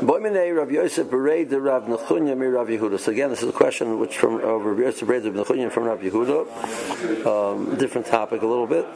Boimene 0.04 0.54
Rav 0.54 0.70
Yosef 0.70 1.06
Rav 1.06 1.88
Rav 1.88 2.68
Yehuda. 2.68 3.00
So 3.00 3.12
again, 3.12 3.30
this 3.30 3.42
is 3.42 3.48
a 3.48 3.52
question 3.52 3.98
which 3.98 4.18
from 4.18 4.34
uh, 4.34 4.56
Rav 4.56 4.78
Yosef 4.78 5.08
Bereid 5.08 5.24
Rav 5.24 5.46
Nechunya 5.46 5.72
from 5.72 5.84
Rav 5.84 6.00
Yehuda. 6.00 7.26
Um, 7.26 7.76
different 7.76 8.08
topic 8.08 8.42
a 8.42 8.46
little 8.46 8.66
bit. 8.66 8.86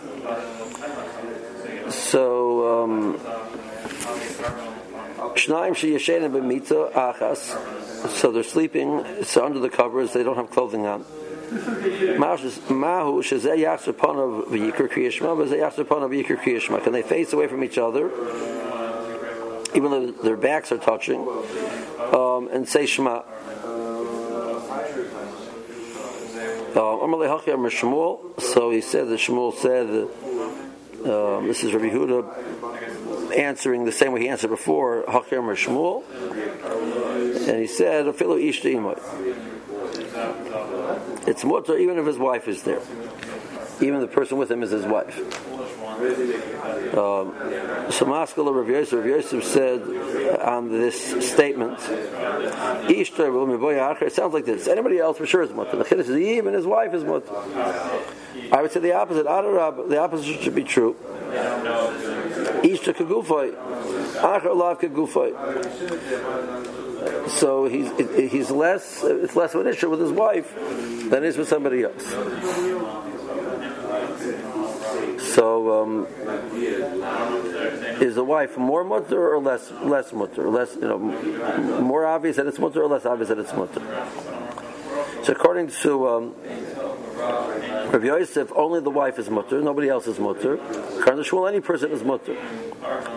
So 1.90 2.82
um. 2.82 3.18
So 8.10 8.30
they're 8.30 8.42
sleeping. 8.42 8.98
It's 9.06 9.38
under 9.38 9.58
the 9.58 9.70
covers. 9.70 10.12
They 10.12 10.22
don't 10.22 10.36
have 10.36 10.50
clothing 10.50 10.84
on. 10.84 11.06
Can 16.82 16.92
they 16.92 17.02
face 17.02 17.32
away 17.32 17.46
from 17.46 17.64
each 17.64 17.78
other, 17.78 18.10
even 19.74 19.90
though 19.90 20.12
their 20.12 20.36
backs 20.36 20.72
are 20.72 20.78
touching, 20.78 21.20
um, 22.12 22.48
and 22.52 22.68
say 22.68 22.86
Shema? 22.86 23.22
Um, 26.74 26.92
so 28.38 28.70
he 28.70 28.80
said 28.80 29.08
that 29.08 29.18
Shmuel 29.20 29.54
said 29.54 29.88
that 29.88 30.08
um, 31.04 31.48
this 31.48 31.64
is 31.64 31.74
Rabbi 31.74 31.90
Huda 31.90 33.36
answering 33.36 33.84
the 33.84 33.92
same 33.92 34.12
way 34.12 34.20
he 34.22 34.28
answered 34.28 34.48
before, 34.48 35.04
Hakim 35.08 35.48
and 35.48 35.58
he 37.58 37.66
said, 37.66 38.06
"Afilu 38.06 38.38
ishta 38.40 38.72
It's 41.26 41.44
mutter 41.44 41.76
even 41.78 41.98
if 41.98 42.06
his 42.06 42.18
wife 42.18 42.48
is 42.48 42.62
there, 42.62 42.80
even 43.80 44.00
the 44.00 44.08
person 44.08 44.38
with 44.38 44.50
him 44.50 44.62
is 44.62 44.70
his 44.70 44.84
wife." 44.84 45.18
Um, 46.92 47.32
so 47.90 48.04
Maskala 48.06 48.52
Rav 48.54 48.68
Yosef, 48.68 48.92
Rav 48.94 49.06
Yosef 49.06 49.44
said 49.44 49.82
on 50.40 50.68
this 50.68 50.96
statement, 51.30 51.78
it 52.88 54.12
sounds 54.12 54.34
like 54.34 54.44
this. 54.44 54.66
Anybody 54.66 54.98
else 54.98 55.18
for 55.18 55.26
sure 55.26 55.42
is 55.42 55.52
mutter. 55.52 55.76
The 55.76 55.84
chiddush 55.84 56.08
is 56.08 56.10
even 56.10 56.54
his 56.54 56.66
wife 56.66 56.92
is 56.92 57.04
mutter. 57.04 57.32
I 58.50 58.62
would 58.62 58.72
say 58.72 58.80
the 58.80 58.94
opposite. 58.94 59.24
The 59.24 59.98
opposite 60.00 60.40
should 60.42 60.54
be 60.54 60.64
true. 60.64 60.96
Ishta 62.62 62.94
kagufay, 62.94 63.54
achar 64.16 64.54
lav 64.56 64.80
kagufay. 64.80 65.32
So 67.28 67.66
he's 67.66 67.90
he's 68.30 68.50
less 68.50 69.02
it's 69.04 69.36
less 69.36 69.54
of 69.54 69.62
an 69.62 69.66
issue 69.72 69.90
with 69.90 70.00
his 70.00 70.12
wife 70.12 70.54
than 71.10 71.24
it 71.24 71.28
is 71.28 71.36
with 71.36 71.48
somebody 71.48 71.82
else. 71.82 72.04
So, 75.34 75.82
um, 75.82 76.06
is 78.02 78.14
the 78.16 78.24
wife 78.24 78.58
more 78.58 78.84
mutter 78.84 79.32
or 79.32 79.40
less 79.40 79.70
less 79.70 80.12
mutter? 80.12 80.50
Less, 80.50 80.74
you 80.74 80.82
know, 80.82 80.98
more 80.98 82.04
obvious 82.04 82.36
that 82.36 82.46
it's 82.46 82.58
mutter 82.58 82.82
or 82.82 82.88
less 82.88 83.06
obvious 83.06 83.30
that 83.30 83.38
it's 83.38 83.54
mutter? 83.54 83.80
So, 85.22 85.32
according 85.32 85.68
to 85.68 86.08
um, 86.08 86.34
Rav 87.90 88.04
Yosef, 88.04 88.52
only 88.54 88.80
the 88.80 88.90
wife 88.90 89.18
is 89.18 89.30
mutter, 89.30 89.62
nobody 89.62 89.88
else 89.88 90.06
is 90.06 90.18
mutter. 90.18 90.54
According 91.00 91.24
to 91.24 91.46
any 91.46 91.60
person 91.60 91.92
is 91.92 92.04
mutter. 92.04 92.34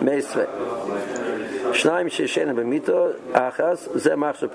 Meisve. 0.00 1.25
Ze 1.76 1.88
machshir 4.10 4.48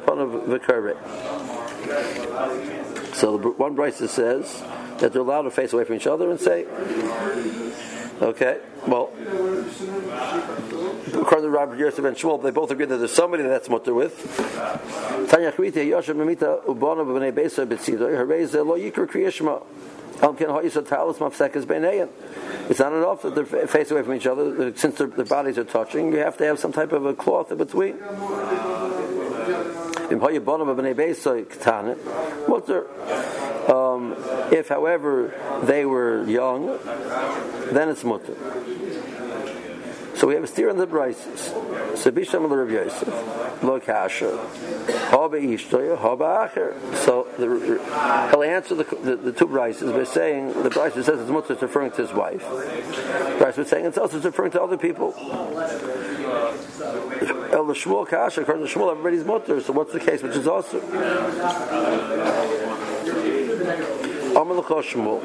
ponav 0.00 0.46
v'karei. 0.46 0.96
So 3.14 3.38
one 3.38 3.74
Bryce 3.74 4.10
says 4.10 4.62
that 4.98 5.12
they're 5.12 5.22
allowed 5.22 5.42
to 5.42 5.50
face 5.50 5.72
away 5.72 5.84
from 5.84 5.96
each 5.96 6.06
other 6.06 6.30
and 6.30 6.40
say, 6.40 6.66
okay, 8.20 8.60
well, 8.86 9.10
according 11.14 11.44
to 11.44 11.50
Rabbi 11.50 11.76
Yosef 11.76 12.04
and 12.04 12.16
Shmuel, 12.16 12.42
they 12.42 12.50
both 12.50 12.70
agree 12.70 12.86
that 12.86 12.96
there's 12.96 13.12
somebody 13.12 13.42
that's 13.42 13.68
mutter 13.68 13.94
with. 13.94 14.16
Tanya 15.30 15.52
Chvita 15.52 15.84
Yoshem 15.84 16.16
Memita 16.16 16.64
Ubana 16.64 17.04
B'nei 17.04 17.32
Herez 17.32 18.54
Lo 18.54 18.76
Yikr 18.76 19.06
Kriyishma 19.06 19.62
it's 22.70 22.78
not 22.78 22.92
enough 22.92 23.22
that 23.22 23.34
they're 23.34 23.66
face 23.66 23.90
away 23.90 24.02
from 24.02 24.14
each 24.14 24.26
other 24.26 24.74
since 24.76 24.96
their, 24.96 25.08
their 25.08 25.24
bodies 25.24 25.58
are 25.58 25.64
touching. 25.64 26.12
You 26.12 26.18
have 26.18 26.36
to 26.38 26.44
have 26.44 26.58
some 26.58 26.72
type 26.72 26.92
of 26.92 27.04
a 27.04 27.14
cloth 27.14 27.50
in 27.50 27.58
between. 27.58 27.98
Um, 33.68 34.14
if, 34.52 34.68
however, 34.68 35.34
they 35.64 35.84
were 35.84 36.24
young, 36.24 36.78
then 37.72 37.88
it's 37.88 38.04
mutter. 38.04 38.36
So 40.14 40.26
we 40.26 40.34
have 40.34 40.44
a 40.44 40.46
steer 40.46 40.70
on 40.70 40.76
the 40.76 40.86
brises. 40.86 41.96
So 41.96 42.10
Bisham 42.10 42.46
Rav 42.46 42.70
Yosef, 42.70 43.62
Lo 43.62 43.80
Kasha, 43.80 44.38
Haba 45.10 45.40
Ishtoya, 45.40 45.98
Haba 45.98 46.48
Acher. 46.48 46.96
So 46.96 47.26
the, 47.38 47.46
he'll 48.30 48.42
answer 48.42 48.74
the, 48.74 48.84
the, 48.84 49.16
the 49.16 49.32
two 49.32 49.46
brises 49.46 49.92
by 49.92 50.04
saying 50.04 50.62
the 50.62 50.70
brise 50.70 50.92
says 50.94 51.08
it's 51.08 51.30
mutter 51.30 51.54
referring 51.54 51.90
to 51.92 52.02
his 52.02 52.12
wife. 52.12 52.48
The 52.48 53.36
brise 53.38 53.58
is 53.58 53.68
saying 53.68 53.86
it's 53.86 53.98
also 53.98 54.20
referring 54.20 54.52
to 54.52 54.62
other 54.62 54.76
people. 54.76 55.14
El 57.52 57.66
the 57.66 57.74
Shmuel 57.74 58.08
Kasha, 58.08 58.42
according 58.42 58.66
to 58.66 58.72
Shmuel, 58.72 58.90
everybody's 58.92 59.24
mutter. 59.24 59.60
So 59.60 59.72
what's 59.72 59.92
the 59.92 60.00
case? 60.00 60.22
Which 60.22 60.36
is 60.36 60.46
also. 60.46 60.80
Amar 64.34 64.62
Shmuel. 64.62 65.22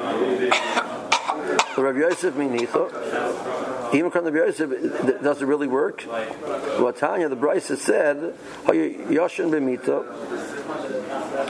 Rav 1.78 1.98
Yosef 1.98 2.34
Minicha. 2.34 3.67
Even 3.94 4.12
from 4.12 4.26
the 4.26 4.32
Yosef, 4.32 5.22
does 5.22 5.42
it 5.42 5.46
really 5.46 5.68
work? 5.68 6.04
Well, 6.08 6.94
Tanya, 6.94 7.30
the 7.30 7.36
Bryce 7.36 7.66
said, 7.66 8.34
Yoshin 8.66 9.50
b'mita, 9.50 10.06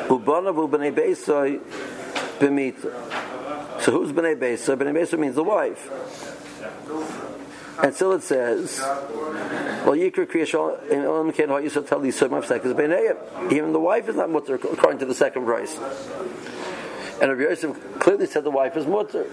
ubanav 0.08 0.56
u'bnei 0.56 0.93
beisai 0.93 1.60
b'mita. 2.39 3.82
So 3.82 3.91
who's 3.91 4.12
b'nei 4.12 4.36
beisai? 4.36 4.76
B'nei 4.78 4.93
beisai 4.93 5.19
means 5.19 5.36
the 5.36 5.43
wife. 5.43 5.89
And 7.82 7.93
still 7.93 8.13
it 8.13 8.23
says, 8.23 8.80
well, 8.80 9.95
Yikr 9.95 10.26
Kriyashal 10.26 10.89
in 10.89 11.02
Olam 11.02 11.34
Ken 11.34 11.50
How 11.50 11.60
Yisrael 11.60 12.02
these 12.02 12.19
Sumaf 12.19 12.45
Sekas 12.45 12.73
B'nei 12.73 13.52
Even 13.52 13.71
the 13.71 13.80
wife 13.80 14.10
is 14.10 14.15
not 14.15 14.30
mutter 14.32 14.56
according 14.56 15.00
to 15.00 15.06
the 15.06 15.13
second 15.13 15.45
Bryce. 15.45 15.78
And 17.21 17.32
Rabbi 17.32 17.50
Yosef 17.50 18.00
clearly 18.00 18.26
said 18.26 18.43
the 18.43 18.52
wife 18.52 18.76
is 18.78 18.86
mutter. 18.86 19.26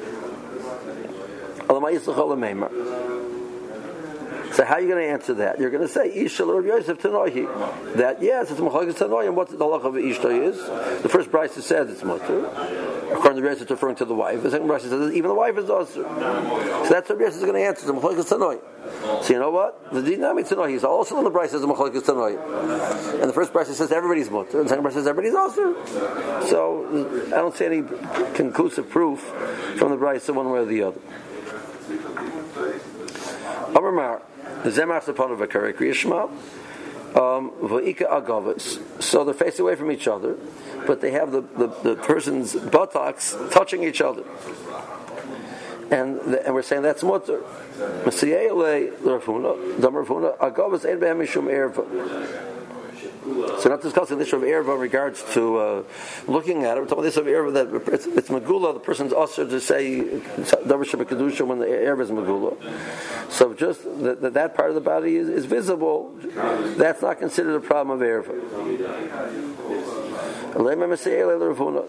So 4.55 4.65
how 4.65 4.75
are 4.75 4.81
you 4.81 4.87
going 4.87 5.03
to 5.05 5.11
answer 5.11 5.35
that? 5.35 5.59
You're 5.59 5.71
going 5.71 5.83
to 5.83 5.89
say 5.89 6.15
Isha 6.15 6.45
Rabbi 6.45 6.69
Yosef 6.69 6.99
Tanohi. 6.99 7.95
That 7.97 8.23
yes, 8.23 8.53
it's 8.53 8.61
Machalikas 8.61 8.95
Tanohi. 8.95 9.27
And 9.27 9.35
what 9.35 9.49
the 9.49 9.57
halacha 9.57 9.87
of 9.87 9.95
Ishta 9.95 10.31
is? 10.49 10.57
The 11.03 11.09
first 11.09 11.33
Bryce 11.33 11.55
says 11.55 11.91
it's 11.91 12.05
mutter. 12.05 12.47
According 13.11 13.39
to 13.39 13.43
Rabbi 13.43 13.55
Yosef, 13.55 13.71
referring 13.71 13.97
to 13.97 14.05
the 14.05 14.15
wife. 14.15 14.45
The 14.45 14.51
second 14.53 14.69
Bryce 14.69 14.83
says 14.83 15.13
even 15.13 15.29
the 15.29 15.35
wife 15.35 15.59
is 15.59 15.69
also. 15.69 16.05
So 16.05 16.89
that's 16.89 17.09
what 17.09 17.19
Yosef 17.19 17.39
is 17.39 17.43
going 17.43 17.55
to 17.55 17.63
answer. 17.63 17.91
It's 17.91 17.99
Machalikas 18.01 18.29
Tanohi. 18.33 19.25
So 19.25 19.33
you 19.33 19.41
know 19.41 19.51
what? 19.51 19.93
The 19.93 20.01
Dinami 20.01 20.49
Tanohi 20.49 20.75
is 20.75 20.85
also 20.85 21.19
in 21.19 21.25
the 21.25 21.31
Bryce 21.31 21.51
says 21.51 21.63
Machalikas 21.63 22.03
Tanohi. 22.03 22.39
And 23.21 23.29
the 23.29 23.33
first 23.33 23.53
Bryce 23.53 23.77
says 23.77 23.91
everybody's 23.91 24.31
mutter. 24.31 24.59
And 24.61 24.67
the 24.67 24.69
second 24.69 24.83
Bryce 24.83 24.95
says 24.95 25.09
everybody's 25.09 25.35
also. 25.35 25.75
So 26.47 27.27
I 27.27 27.39
don't 27.39 27.57
see 27.57 27.65
any 27.65 27.83
conclusive 28.35 28.89
proof 28.89 29.19
from 29.79 29.91
the 29.91 29.97
Bryce 29.97 30.29
one 30.29 30.49
way 30.53 30.61
or 30.61 30.65
the 30.65 30.85
other. 30.85 31.01
Amar 33.77 33.93
Zemach 34.65 35.09
upon 35.09 35.31
of 35.31 35.41
a 35.41 35.47
Kriyashma. 35.47 36.31
Um, 37.17 37.53
so 39.01 39.25
they're 39.25 39.35
facing 39.35 39.63
away 39.63 39.77
from 39.77 39.93
each 39.93 40.09
other, 40.09 40.37
but 40.87 41.01
they 41.01 41.13
have 41.13 41.31
the, 41.31 41.43
the, 41.43 41.69
the 41.83 41.97
person's 41.97 42.57
buttocks 42.57 43.37
touching 43.53 43.85
each 43.85 44.01
other. 44.01 44.25
And, 45.91 46.19
the, 46.21 46.45
and 46.45 46.55
we're 46.55 46.63
saying 46.63 46.83
that's 46.83 47.05
mutter. 47.05 47.43
So 53.25 53.71
not 53.71 53.81
discussing 53.81 54.19
this 54.19 54.33
of 54.35 54.43
Erva 54.43 54.75
in 54.75 54.81
regards 54.81 55.25
to 55.33 55.57
uh, 55.57 55.83
looking 56.27 56.65
at 56.65 56.77
it. 56.77 56.81
We're 56.81 56.87
talking 56.87 56.99
about 56.99 57.03
this 57.05 57.17
of 57.17 57.25
Erva 57.25 57.55
that 57.55 57.95
it's, 57.95 58.07
it's 58.07 58.29
the 58.75 58.81
person's 58.81 59.15
usher 59.15 59.49
to 59.49 59.61
say 59.61 60.01
Davar 60.01 60.85
Kedusha 60.85 61.47
when 61.47 61.59
the 61.59 61.67
Erva 61.67 62.03
is 62.03 62.11
Megula. 62.11 62.55
So 63.31 63.55
just 63.55 63.83
that, 64.03 64.21
that, 64.21 64.35
that 64.35 64.55
part 64.55 64.69
of 64.69 64.75
the 64.75 64.83
body 64.83 65.17
is, 65.17 65.31
is, 65.31 65.47
visible, 65.47 66.15
that's 66.77 67.01
not 67.01 67.19
considered 67.19 67.57
a 67.57 67.61
problem 67.61 68.03
of 68.03 68.07
Erva. 68.07 68.35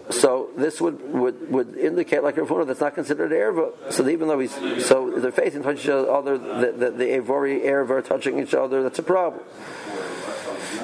So 0.10 0.50
this 0.58 0.82
would, 0.82 1.14
would, 1.14 1.52
would 1.52 1.78
indicate 1.78 2.24
like 2.24 2.38
Rav 2.38 2.48
Huna 2.48 2.66
that's 2.66 2.80
not 2.80 2.96
considered 2.96 3.32
erva. 3.32 3.92
So 3.92 4.08
even 4.10 4.28
though 4.28 4.40
he's 4.40 4.56
so 4.86 5.20
they're 5.20 5.32
facing 5.32 5.62
touching 5.62 5.82
each 5.82 5.90
other, 5.90 6.38
the, 6.38 6.72
the, 6.72 6.92
the 6.92 7.06
Avori 7.06 7.64
erva 7.64 8.04
touching 8.04 8.40
each 8.40 8.56
other, 8.56 8.82
that's 8.82 8.98
a 8.98 9.04
problem. 9.04 9.44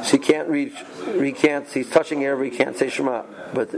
So 0.04 0.12
he 0.12 0.18
can't 0.20 0.50
reach, 0.50 0.74
he 1.20 1.32
can't, 1.32 1.68
he's 1.68 1.90
touching 1.90 2.24
air, 2.24 2.42
he 2.44 2.50
can't 2.50 2.76
say 2.76 2.90
Shema. 2.90 3.24
But 3.54 3.70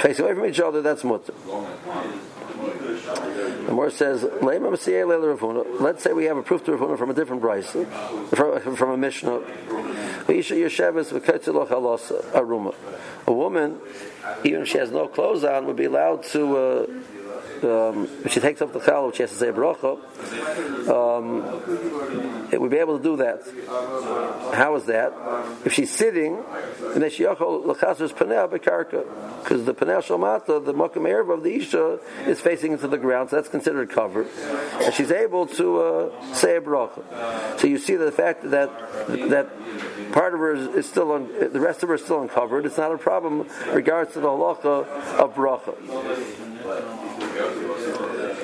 facing 0.00 0.24
away 0.24 0.34
from 0.34 0.46
each 0.46 0.60
other, 0.60 0.80
that's 0.82 1.04
mutter. 1.04 1.34
The 3.66 3.72
more 3.72 3.90
says, 3.90 4.22
let's 4.40 6.02
say 6.02 6.12
we 6.12 6.24
have 6.24 6.36
a 6.36 6.42
proof 6.42 6.64
to 6.64 6.72
Rav 6.76 6.80
Huna 6.80 6.98
from 6.98 7.10
a 7.10 7.14
different 7.14 7.42
price, 7.42 7.70
from, 8.30 8.76
from 8.76 8.90
a 8.90 8.96
Mishnah. 8.96 9.42
A 13.26 13.32
woman, 13.32 13.80
even 14.44 14.62
if 14.62 14.68
she 14.68 14.78
has 14.78 14.90
no 14.90 15.08
clothes 15.08 15.44
on, 15.44 15.66
would 15.66 15.76
be 15.76 15.84
allowed 15.84 16.22
to 16.24 16.56
uh, 16.56 16.86
um, 17.64 18.08
she 18.28 18.40
takes 18.40 18.62
off 18.62 18.72
the 18.72 18.80
challah, 18.80 19.14
she 19.14 19.22
has 19.22 19.30
to 19.30 19.36
say 19.36 19.50
bracha, 19.50 19.98
um, 20.88 22.48
it 22.52 22.60
would 22.60 22.70
be 22.70 22.78
able 22.78 22.98
to 22.98 23.02
do 23.02 23.16
that. 23.16 23.42
How 24.54 24.76
is 24.76 24.84
that? 24.86 25.12
If 25.64 25.72
she's 25.72 25.90
sitting, 25.90 26.42
and 26.94 27.02
then 27.02 27.10
she 27.10 27.24
yachol 27.24 27.64
lachazer's 27.64 28.12
panel 28.12 28.48
bekarka, 28.48 29.04
because 29.42 29.64
the 29.64 29.74
panel 29.74 30.00
shalmata, 30.00 30.64
the 30.64 30.74
makam 30.74 31.02
erev 31.08 31.32
of 31.32 31.42
the 31.42 31.54
isha, 31.54 31.98
is 32.26 32.40
facing 32.40 32.72
into 32.72 32.88
the 32.88 32.98
ground, 32.98 33.30
so 33.30 33.36
that's 33.36 33.48
considered 33.48 33.90
covered, 33.90 34.28
and 34.82 34.94
she's 34.94 35.10
able 35.10 35.46
to 35.46 35.80
uh, 35.80 36.34
say 36.34 36.56
a 36.56 36.60
bracha. 36.60 37.02
So 37.60 37.66
you 37.66 37.78
see 37.78 37.96
the 37.96 38.12
fact 38.12 38.50
that 38.50 38.70
that 39.08 39.48
part 40.12 40.34
of 40.34 40.40
her 40.40 40.54
is, 40.54 40.68
is 40.68 40.86
still 40.86 41.12
un, 41.12 41.28
the 41.52 41.60
rest 41.60 41.82
of 41.82 41.88
her 41.88 41.96
is 41.96 42.04
still 42.04 42.22
uncovered. 42.22 42.66
It's 42.66 42.78
not 42.78 42.92
a 42.92 42.98
problem 42.98 43.48
regards 43.72 44.12
to 44.14 44.20
the 44.20 44.28
halacha 44.28 44.86
of 45.18 45.34
bracha. 45.34 45.74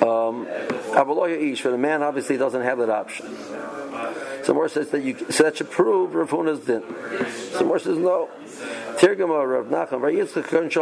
Um, 0.01 0.47
Ish, 1.51 1.61
for 1.61 1.71
the 1.71 1.77
man 1.77 2.03
obviously 2.03 2.37
doesn't 2.37 2.61
have 2.61 2.77
that 2.79 2.89
option. 2.89 3.35
Some 4.43 4.55
more 4.55 4.67
says 4.67 4.89
that 4.89 5.03
you 5.03 5.17
so 5.29 5.43
that 5.43 5.57
should 5.57 5.71
prove 5.71 6.13
Rav 6.13 6.29
Huna's 6.29 6.59
din. 6.59 6.83
Some 7.53 7.67
more 7.67 7.79
says 7.79 7.97
no. 7.97 8.29
Tirgama 8.97 9.47
Rav 9.47 9.69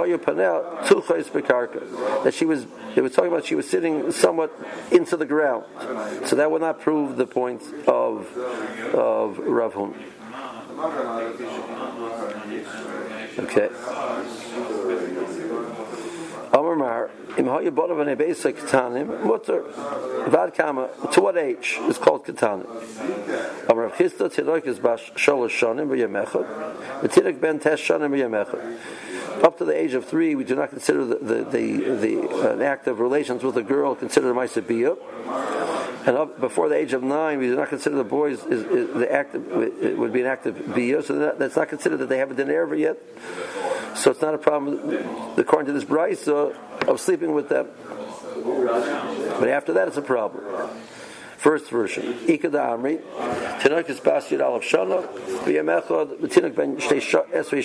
you 0.07 0.17
panel 0.17 0.63
tuchais 0.83 1.29
bekarka 1.29 2.23
that 2.23 2.33
she 2.33 2.45
was. 2.45 2.65
It 2.95 3.01
was 3.01 3.13
talking 3.13 3.31
about 3.31 3.45
she 3.45 3.55
was 3.55 3.69
sitting 3.69 4.11
somewhat 4.11 4.51
into 4.91 5.15
the 5.15 5.25
ground, 5.25 5.65
so 6.25 6.35
that 6.35 6.51
would 6.51 6.61
not 6.61 6.81
prove 6.81 7.17
the 7.17 7.27
point 7.27 7.61
of 7.87 8.35
of 8.95 9.37
Rav 9.39 9.73
Hun. 9.73 9.93
Okay. 13.39 13.69
Amar 16.53 17.09
im 17.37 17.45
bod 17.75 17.91
of 17.91 18.17
basic 18.17 18.57
mutter 19.25 19.63
vad 20.27 20.53
kama 20.53 20.89
to 21.11 21.21
what 21.21 21.37
age 21.37 21.79
is 21.87 21.97
called 21.97 22.25
katanim. 22.25 22.67
Amar 23.69 23.91
is 24.67 24.79
bash 24.79 25.11
ben 27.39 27.59
tes 27.59 27.79
shonim 27.79 28.11
b'yemechad. 28.11 29.43
Up 29.43 29.57
to 29.57 29.65
the 29.65 29.75
age 29.75 29.93
of 29.93 30.05
three, 30.05 30.35
we 30.35 30.43
do 30.43 30.55
not 30.55 30.69
consider 30.69 31.05
the 31.05 31.15
the, 31.15 31.43
the, 31.43 31.77
the 31.95 32.51
an 32.51 32.61
act 32.61 32.87
of 32.87 32.99
relations 32.99 33.43
with 33.43 33.55
a 33.55 33.63
girl 33.63 33.95
considered 33.95 34.31
a 34.31 34.33
and 36.05 36.17
up 36.17 36.39
before 36.39 36.67
the 36.67 36.75
age 36.75 36.93
of 36.93 37.03
nine, 37.03 37.37
we 37.37 37.47
do 37.47 37.55
not 37.55 37.69
consider 37.69 37.95
the 37.95 38.03
boys 38.03 38.43
is, 38.45 38.63
is 38.63 38.93
the 38.95 39.11
act 39.11 39.35
of, 39.35 39.61
it 39.83 39.97
would 39.97 40.11
be 40.11 40.21
an 40.21 40.27
act 40.27 40.47
of 40.47 40.55
biyah, 40.55 41.03
so 41.03 41.13
that, 41.19 41.37
that's 41.37 41.55
not 41.55 41.69
considered 41.69 41.97
that 41.97 42.09
they 42.09 42.17
haven't 42.17 42.37
done 42.37 42.49
ever 42.49 42.75
yet. 42.75 42.97
So 43.95 44.11
it's 44.11 44.21
not 44.21 44.33
a 44.33 44.37
problem, 44.37 45.35
according 45.37 45.67
to 45.67 45.73
this 45.73 45.83
brisa, 45.83 46.55
of 46.87 46.99
sleeping 46.99 47.33
with 47.33 47.49
them. 47.49 47.67
But 49.39 49.49
after 49.49 49.73
that, 49.73 49.87
it's 49.87 49.97
a 49.97 50.01
problem. 50.01 50.43
First 51.41 51.71
version. 51.71 52.03
Ikada 52.27 52.69
Amri. 52.69 53.01
Tinok 53.61 53.89
is 53.89 53.99
bas 53.99 54.29
alav 54.29 54.61
shana. 54.61 55.01
V'yamechad. 55.41 56.19
Tinok 56.19 56.55
ben 56.55 56.77
shtei 56.77 57.01
esrei 57.31 57.63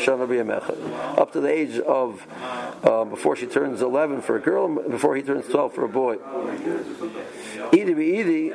shana 0.00 0.26
v'yamechad. 0.26 1.18
Up 1.18 1.30
to 1.34 1.40
the 1.40 1.48
age 1.48 1.78
of, 1.78 2.26
um, 2.84 3.10
before 3.10 3.36
she 3.36 3.46
turns 3.46 3.80
11 3.80 4.22
for 4.22 4.34
a 4.34 4.40
girl, 4.40 4.74
before 4.74 5.14
he 5.14 5.22
turns 5.22 5.46
12 5.46 5.72
for 5.72 5.84
a 5.84 5.88
boy. 5.88 6.16
Idi 7.70 7.94
idi 7.94 8.52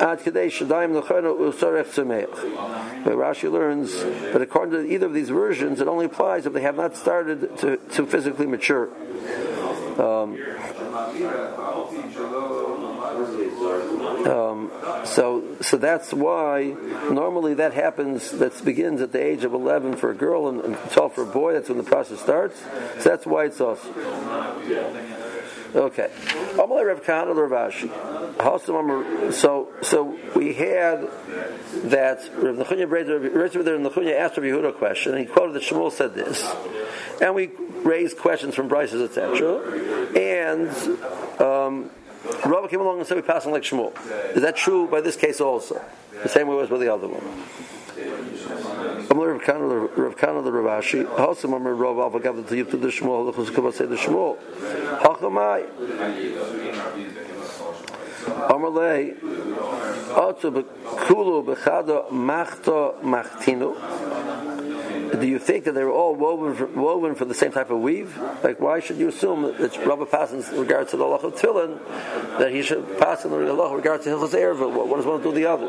ad 0.00 0.20
kadei 0.20 0.46
shadayim 0.46 0.94
l'chana 0.98 1.36
usarech 1.36 1.88
tzemeich. 1.92 3.04
But 3.04 3.12
Rashi 3.12 3.52
learns, 3.52 4.02
but 4.32 4.40
according 4.40 4.82
to 4.82 4.90
either 4.90 5.04
of 5.04 5.12
these 5.12 5.28
versions, 5.28 5.82
it 5.82 5.88
only 5.88 6.06
applies 6.06 6.46
if 6.46 6.54
they 6.54 6.62
have 6.62 6.76
not 6.76 6.96
started 6.96 7.54
to, 7.58 7.76
to 7.76 8.06
physically 8.06 8.46
mature. 8.46 8.88
Um, 10.00 10.38
um, 14.26 14.70
so, 15.04 15.56
so 15.60 15.76
that's 15.76 16.12
why 16.12 16.74
normally 17.10 17.54
that 17.54 17.72
happens. 17.74 18.30
That 18.30 18.64
begins 18.64 19.00
at 19.00 19.12
the 19.12 19.22
age 19.22 19.44
of 19.44 19.54
11 19.54 19.96
for 19.96 20.10
a 20.10 20.14
girl 20.14 20.48
and, 20.48 20.60
and 20.60 20.76
12 20.90 21.14
for 21.14 21.22
a 21.22 21.26
boy. 21.26 21.52
That's 21.54 21.68
when 21.68 21.78
the 21.78 21.84
process 21.84 22.20
starts. 22.20 22.60
So 22.98 23.10
that's 23.10 23.26
why 23.26 23.46
it's 23.46 23.60
us. 23.60 23.80
Okay. 25.74 26.10
So, 29.32 29.68
so 29.82 30.18
we 30.36 30.52
had 30.52 31.00
that 31.84 32.30
Rav 32.36 32.56
Nechunya 32.56 34.18
asked 34.18 34.36
Rav 34.36 34.46
Yehuda 34.46 34.68
a 34.68 34.72
question, 34.72 35.12
and 35.12 35.20
he 35.20 35.26
quoted 35.26 35.54
that 35.54 35.62
Shmuel 35.62 35.90
said 35.90 36.14
this, 36.14 36.44
and 37.22 37.34
we 37.34 37.50
raised 37.82 38.18
questions 38.18 38.54
from 38.54 38.68
Bryces, 38.68 39.02
etc. 39.02 39.62
And 40.14 40.68
um, 41.40 41.90
Rabbi 42.44 42.68
came 42.68 42.80
along 42.80 42.98
and 42.98 43.06
said 43.06 43.16
we 43.16 43.22
pass 43.22 43.46
on 43.46 43.52
like 43.52 43.62
Shmuel. 43.62 43.92
Is 44.36 44.42
that 44.42 44.56
true 44.56 44.86
by 44.86 45.00
this 45.00 45.16
case 45.16 45.40
also? 45.40 45.80
The 46.22 46.28
same 46.28 46.46
way 46.48 46.58
as 46.60 46.70
with 46.70 46.80
the 46.80 46.92
other 46.92 47.08
one. 47.08 47.22
Rav 49.12 50.16
Kana 50.16 50.42
the 50.42 50.50
Ravashi, 50.50 51.04
Hasam 51.16 51.52
Amr 51.54 51.74
Rav 51.74 51.98
Alva 51.98 52.20
Gav 52.20 52.36
the 52.36 52.64
to 52.64 52.76
the 52.76 52.88
Shmuel, 52.88 53.34
the 53.34 53.72
say 53.72 53.86
the 53.86 53.96
Shmuel. 53.96 54.38
Hachamai. 55.00 55.66
Amalei, 58.48 59.18
Otsu 59.18 60.62
Bekulu 60.62 61.44
Bechada 61.44 62.10
Machta 62.10 62.94
Machtinu 63.02 64.51
do 65.20 65.26
you 65.26 65.38
think 65.38 65.64
that 65.64 65.72
they 65.72 65.84
were 65.84 65.92
all 65.92 66.14
woven 66.14 66.54
for, 66.54 66.66
woven 66.66 67.14
for 67.14 67.24
the 67.24 67.34
same 67.34 67.52
type 67.52 67.70
of 67.70 67.80
weave? 67.80 68.18
Like, 68.42 68.60
why 68.60 68.80
should 68.80 68.96
you 68.96 69.08
assume 69.08 69.42
that 69.42 69.76
Rabbi 69.84 70.04
passes 70.04 70.48
in 70.50 70.60
regards 70.60 70.90
to 70.92 70.96
the 70.96 71.04
Allah 71.04 71.16
of 71.16 71.34
Tefillin, 71.34 71.78
that 72.38 72.50
he 72.52 72.62
should 72.62 72.98
pass 72.98 73.24
in 73.24 73.30
the 73.30 73.50
Allah 73.50 73.70
in 73.70 73.76
regards 73.76 74.04
to 74.04 74.10
Hilchas 74.10 74.30
Erev? 74.30 74.58
What, 74.72 74.88
what 74.88 74.96
does 74.96 75.06
one 75.06 75.22
do 75.22 75.32
the 75.32 75.46
other? 75.46 75.68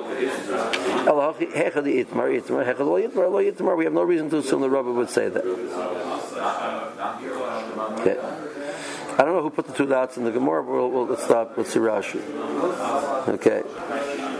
We 3.76 3.84
have 3.84 3.94
no 3.94 4.04
reason 4.04 4.30
to 4.30 4.38
assume 4.38 4.62
the 4.62 4.70
Rabbi 4.70 4.90
would 4.90 5.10
say 5.10 5.30
that. 5.30 5.44
Okay. 8.00 8.18
I 9.14 9.18
don't 9.18 9.36
know 9.36 9.44
who 9.44 9.50
put 9.52 9.68
the 9.68 9.74
two 9.74 9.86
dots 9.86 10.18
in 10.18 10.24
the 10.24 10.32
Gemara, 10.32 10.64
but 10.64 10.72
we'll, 10.72 10.90
we'll 10.90 11.06
let's 11.06 11.24
stop. 11.24 11.56
Let's 11.56 11.72
see 11.72 11.80
Rashi. 11.80 12.20
Okay. 13.30 13.62
Rashi, 13.62 14.34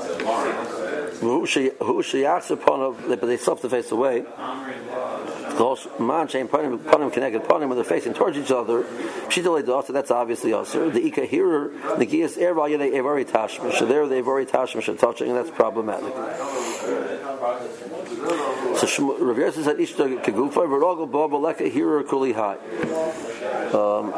Who 1.21 1.45
sheyachs 1.45 2.51
upon 2.51 2.81
of 2.81 3.07
but 3.07 3.21
they 3.21 3.37
stuff 3.37 3.61
the 3.61 3.69
face 3.69 3.91
away. 3.91 4.25
Because 5.49 5.87
man 5.99 6.27
chain 6.27 6.45
upon 6.45 6.65
him 7.01 7.11
connected 7.11 7.43
upon 7.43 7.61
him 7.61 7.69
when 7.69 7.77
they're 7.77 7.85
facing 7.85 8.13
towards 8.13 8.37
each 8.37 8.51
other. 8.51 8.85
She 9.29 9.41
delayed 9.41 9.65
the 9.67 9.73
also 9.73 9.93
that's 9.93 10.09
obviously 10.09 10.53
also 10.53 10.89
the 10.89 11.05
ika 11.05 11.25
hearer 11.25 11.69
the 11.97 12.07
gias 12.07 12.37
erva 12.37 12.69
yede 12.69 12.93
evari 12.93 13.25
tashmish 13.25 13.77
so 13.77 13.85
there 13.85 14.07
they 14.07 14.21
evari 14.21 14.47
tashmish 14.47 14.97
touching 14.97 15.27
and 15.27 15.37
that's 15.37 15.51
problematic. 15.51 16.13
So 18.77 19.15
Rav 19.19 19.37
Yosef 19.37 19.65
said 19.65 19.77
ishta 19.77 20.23
kegufa 20.23 20.65
v'rogel 20.67 21.11
bo 21.11 21.29
b'leka 21.29 21.71
hearer 21.71 22.03
kuli 22.03 22.33
high 22.33 22.57
um, 23.73 24.13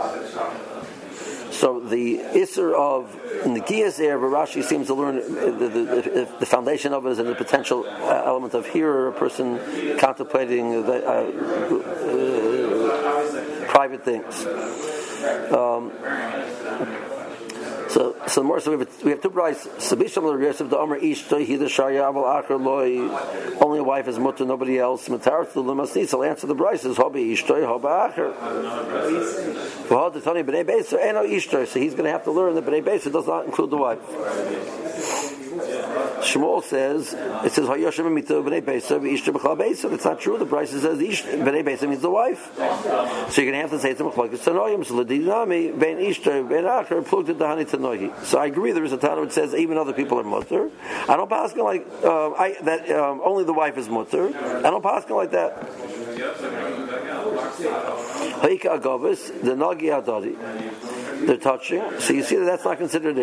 so 1.51 1.79
the 1.79 2.17
Isser 2.17 2.73
of 2.73 3.15
Negias 3.45 3.97
there, 3.97 4.17
Rashi 4.17 4.63
seems 4.63 4.87
to 4.87 4.95
learn 4.95 5.17
the, 5.17 5.69
the, 5.69 6.27
the, 6.39 6.45
foundation 6.45 6.93
of 6.93 7.05
it 7.05 7.11
is 7.11 7.19
in 7.19 7.27
the 7.27 7.35
potential 7.35 7.85
uh, 7.87 8.23
element 8.25 8.53
of 8.53 8.65
here, 8.67 9.07
a 9.07 9.13
person 9.13 9.59
contemplating 9.97 10.83
the, 10.83 11.05
uh, 11.07 11.23
uh, 12.09 13.67
private 13.67 14.03
things. 14.03 14.45
Um, 15.53 15.91
so, 17.93 18.15
so 18.25 18.41
more. 18.41 18.59
So 18.59 18.75
we 18.75 18.79
have, 18.79 19.03
we 19.03 19.11
have 19.11 19.21
two 19.21 19.29
brides. 19.29 19.59
Sabisham 19.77 20.23
l'Yosef 20.23 20.67
the 20.69 20.77
Omer 20.77 20.99
Ishto 20.99 21.45
he 21.45 21.55
the 21.57 21.65
Shaya 21.65 22.11
Aval 22.11 22.43
Acher 22.43 22.59
Loi. 22.59 22.97
Only 23.63 23.79
a 23.79 23.83
wife 23.83 24.07
is 24.07 24.17
mutter, 24.17 24.45
nobody 24.45 24.79
else. 24.79 25.07
Matar 25.07 25.47
to 25.47 25.53
the 25.53 25.63
Lemasnis. 25.63 26.13
I'll 26.13 26.23
answer 26.23 26.47
the 26.47 26.55
brides. 26.55 26.85
Is 26.85 26.97
Hobi 26.97 27.31
Ishto 27.33 27.61
Hoba 27.61 28.11
Acher. 28.11 28.33
V'hod 29.87 30.13
the 30.13 30.21
Tony 30.21 30.43
Bnei 30.43 30.65
Beis 30.65 30.91
Eno 30.99 31.23
Ishto. 31.23 31.67
So 31.67 31.79
he's 31.79 31.93
going 31.93 32.05
to 32.05 32.11
have 32.11 32.23
to 32.23 32.31
learn 32.31 32.55
that 32.55 32.65
Bnei 32.65 32.83
Beis 32.83 33.11
does 33.11 33.27
not 33.27 33.45
include 33.45 33.69
the 33.69 33.77
wife. 33.77 34.82
Shmuel 36.23 36.63
says 36.63 37.13
it 37.13 37.51
says 37.51 37.67
Hayoshem 37.67 38.07
Mito 38.13 38.43
Bnei 38.43 38.61
Beisa 38.61 38.99
Ishta 38.99 39.33
B'chal 39.33 39.57
Beisa. 39.57 39.91
It's 39.93 40.05
not 40.05 40.19
true. 40.19 40.37
The 40.37 40.45
price 40.45 40.71
says 40.71 40.83
Bnei 40.83 41.63
Beisa 41.63 41.87
means 41.87 42.01
the 42.01 42.09
wife. 42.09 42.51
So 42.55 43.41
you're 43.41 43.51
going 43.51 43.53
to 43.53 43.61
have 43.61 43.71
to 43.71 43.79
say 43.79 43.93
to 43.93 44.03
Machlokes 44.03 44.39
Tanoyim. 44.39 44.85
So 44.85 45.03
Ben 45.03 45.97
Ishta 45.97 46.47
Ben 46.47 46.63
Acher. 46.63 48.25
So 48.25 48.37
I 48.39 48.45
agree. 48.45 48.71
There 48.71 48.83
is 48.83 48.91
a 48.91 48.97
Tana 48.97 49.21
which 49.21 49.31
says 49.31 49.53
even 49.53 49.77
other 49.77 49.93
people 49.93 50.19
are 50.19 50.23
mutter. 50.23 50.69
I 51.07 51.15
don't 51.15 51.29
pass 51.29 51.55
like 51.55 51.85
uh, 52.03 52.31
I, 52.31 52.55
that. 52.63 52.89
Um, 52.91 53.21
only 53.23 53.43
the 53.43 53.53
wife 53.53 53.77
is 53.77 53.89
mutter. 53.89 54.27
I 54.27 54.61
don't 54.61 54.83
pass 54.83 55.09
like 55.09 55.31
that. 55.31 55.55
Haika 58.41 58.79
Agavis 58.79 59.41
the 59.41 59.55
Nagi 59.55 59.89
Adadi. 59.91 61.02
They're 61.25 61.37
touching. 61.37 61.81
So 61.99 62.13
you 62.13 62.23
see 62.23 62.35
that 62.37 62.45
that's 62.45 62.65
not 62.65 62.77
considered 62.77 63.15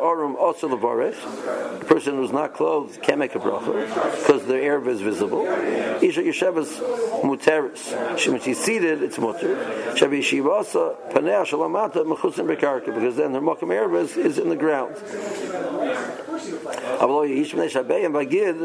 orum 0.00 0.34
also. 0.36 0.68
The 0.68 1.84
person 1.84 2.16
who's 2.16 2.32
not 2.32 2.54
clothed 2.54 3.02
can't 3.02 3.18
make 3.18 3.34
a 3.34 3.38
bracha 3.38 3.86
because 4.18 4.44
the 4.46 4.54
erva 4.54 4.88
is 4.88 5.00
visible. 5.00 5.46
Isha 5.46 6.22
yeshevas 6.22 6.78
muteris. 7.22 8.18
She 8.18 8.30
when 8.30 8.40
she's 8.40 8.58
seated, 8.58 9.02
it's 9.02 9.16
muter. 9.16 9.94
Because 12.84 13.16
then 13.16 13.34
her 13.34 13.40
makam 13.40 13.68
erva 13.68 14.02
is, 14.02 14.16
is 14.16 14.38
in 14.38 14.48
the 14.48 14.56
ground. 14.56 14.96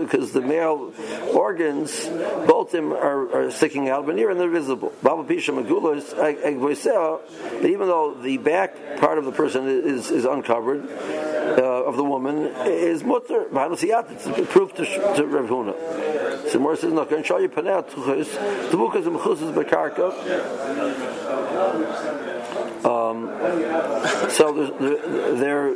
Because 0.01 0.31
the 0.31 0.41
male 0.41 0.93
organs, 1.33 2.07
both 2.07 2.67
of 2.67 2.71
them 2.71 2.93
are, 2.93 3.45
are 3.45 3.51
sticking 3.51 3.89
out, 3.89 4.05
but 4.05 4.15
near 4.15 4.29
and 4.29 4.39
they're 4.39 4.49
visible. 4.49 4.93
But 5.01 5.27
even 7.65 7.87
though 7.87 8.13
the 8.21 8.37
back 8.37 8.99
part 8.99 9.17
of 9.17 9.25
the 9.25 9.31
person 9.31 9.67
is, 9.67 10.11
is 10.11 10.25
uncovered, 10.25 10.89
uh, 11.57 11.83
of 11.85 11.97
the 11.97 12.03
woman, 12.03 12.51
is 12.65 13.03
mutter. 13.03 13.47
It's 13.51 14.49
proof 14.49 14.73
to, 14.75 14.85
to 14.85 15.25
Rav 15.25 15.49
Huna. 15.49 16.49
So 16.49 16.59
more 16.59 16.75
says, 16.75 16.93
no, 16.93 17.05
can 17.05 17.23
show 17.23 17.37
you 17.37 17.49
panel 17.49 17.83
tuchus. 17.83 18.71
The 18.71 18.77
book 18.77 18.95
is 18.95 19.05
mechusis 19.05 19.53
bekarka. 19.53 20.11
Um, 22.83 23.27
so 24.29 24.75
they're, 25.39 25.75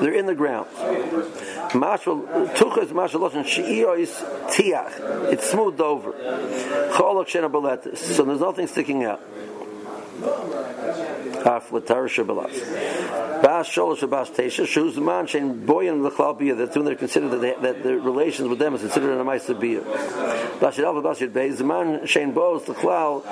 they're 0.00 0.14
in 0.14 0.26
the 0.26 0.34
ground. 0.34 0.68
Tuchas 1.70 2.88
mashal 2.88 3.44
she'iyos 3.44 4.10
tiach. 4.48 5.32
It's 5.32 5.48
smoothed 5.50 5.80
over. 5.80 6.12
So 7.96 8.24
there's 8.24 8.40
nothing 8.40 8.66
sticking 8.66 9.04
out. 9.04 9.20
Af 10.22 11.72
l'tar 11.72 12.04
shabalas. 12.04 13.42
Bas 13.42 13.68
sholosh 13.68 14.08
bas 14.08 14.30
teisha. 14.30 14.66
Shuz 14.66 14.96
man 14.96 15.26
shein 15.26 15.64
boyan 15.64 16.02
l'chlal 16.02 16.56
That's 16.56 16.76
when 16.76 16.84
they're 16.84 16.94
considered 16.94 17.30
that, 17.30 17.40
they, 17.40 17.54
that 17.60 17.82
the 17.82 17.98
relations 17.98 18.48
with 18.48 18.58
them 18.58 18.74
is 18.74 18.82
considered 18.82 19.18
a 19.18 19.24
ma'isa 19.24 19.58
bia. 19.58 19.80
Bas 20.60 20.76
yid 20.76 21.02
bas 21.02 21.20
yid 21.20 21.32
beis. 21.32 21.64
Man 21.64 22.00
shein 22.00 22.34
boz 22.34 22.68
l'chlal 22.68 23.24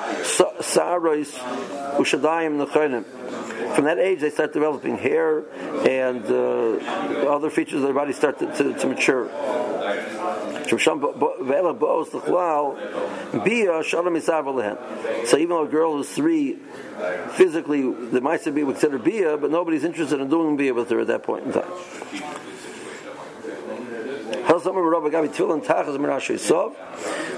sa'arois 0.62 1.38
u'shadayim 1.98 2.58
l'chonim. 2.64 3.04
From 3.74 3.84
that 3.84 3.98
age, 3.98 4.20
they 4.20 4.30
start 4.30 4.52
developing 4.52 4.96
hair 4.96 5.44
and 5.86 6.24
uh, 6.24 7.28
other 7.28 7.50
features 7.50 7.76
of 7.76 7.82
their 7.82 7.92
body 7.92 8.12
start 8.12 8.38
to, 8.38 8.46
to, 8.56 8.74
to 8.74 8.86
mature. 8.86 9.28
So 10.68 10.76
even 15.36 15.48
though 15.48 15.64
a 15.64 15.68
girl 15.68 16.00
is 16.00 16.10
three, 16.10 16.58
physically 17.32 17.92
the 17.92 18.20
mice 18.20 18.44
be 18.44 18.62
considered 18.62 19.04
bia, 19.04 19.36
but 19.36 19.50
nobody's 19.50 19.84
interested 19.84 20.20
in 20.20 20.28
doing 20.28 20.56
bia 20.56 20.74
with 20.74 20.90
her 20.90 21.00
at 21.00 21.06
that 21.08 21.22
point 21.22 21.46
in 21.46 21.52
time. 21.52 21.70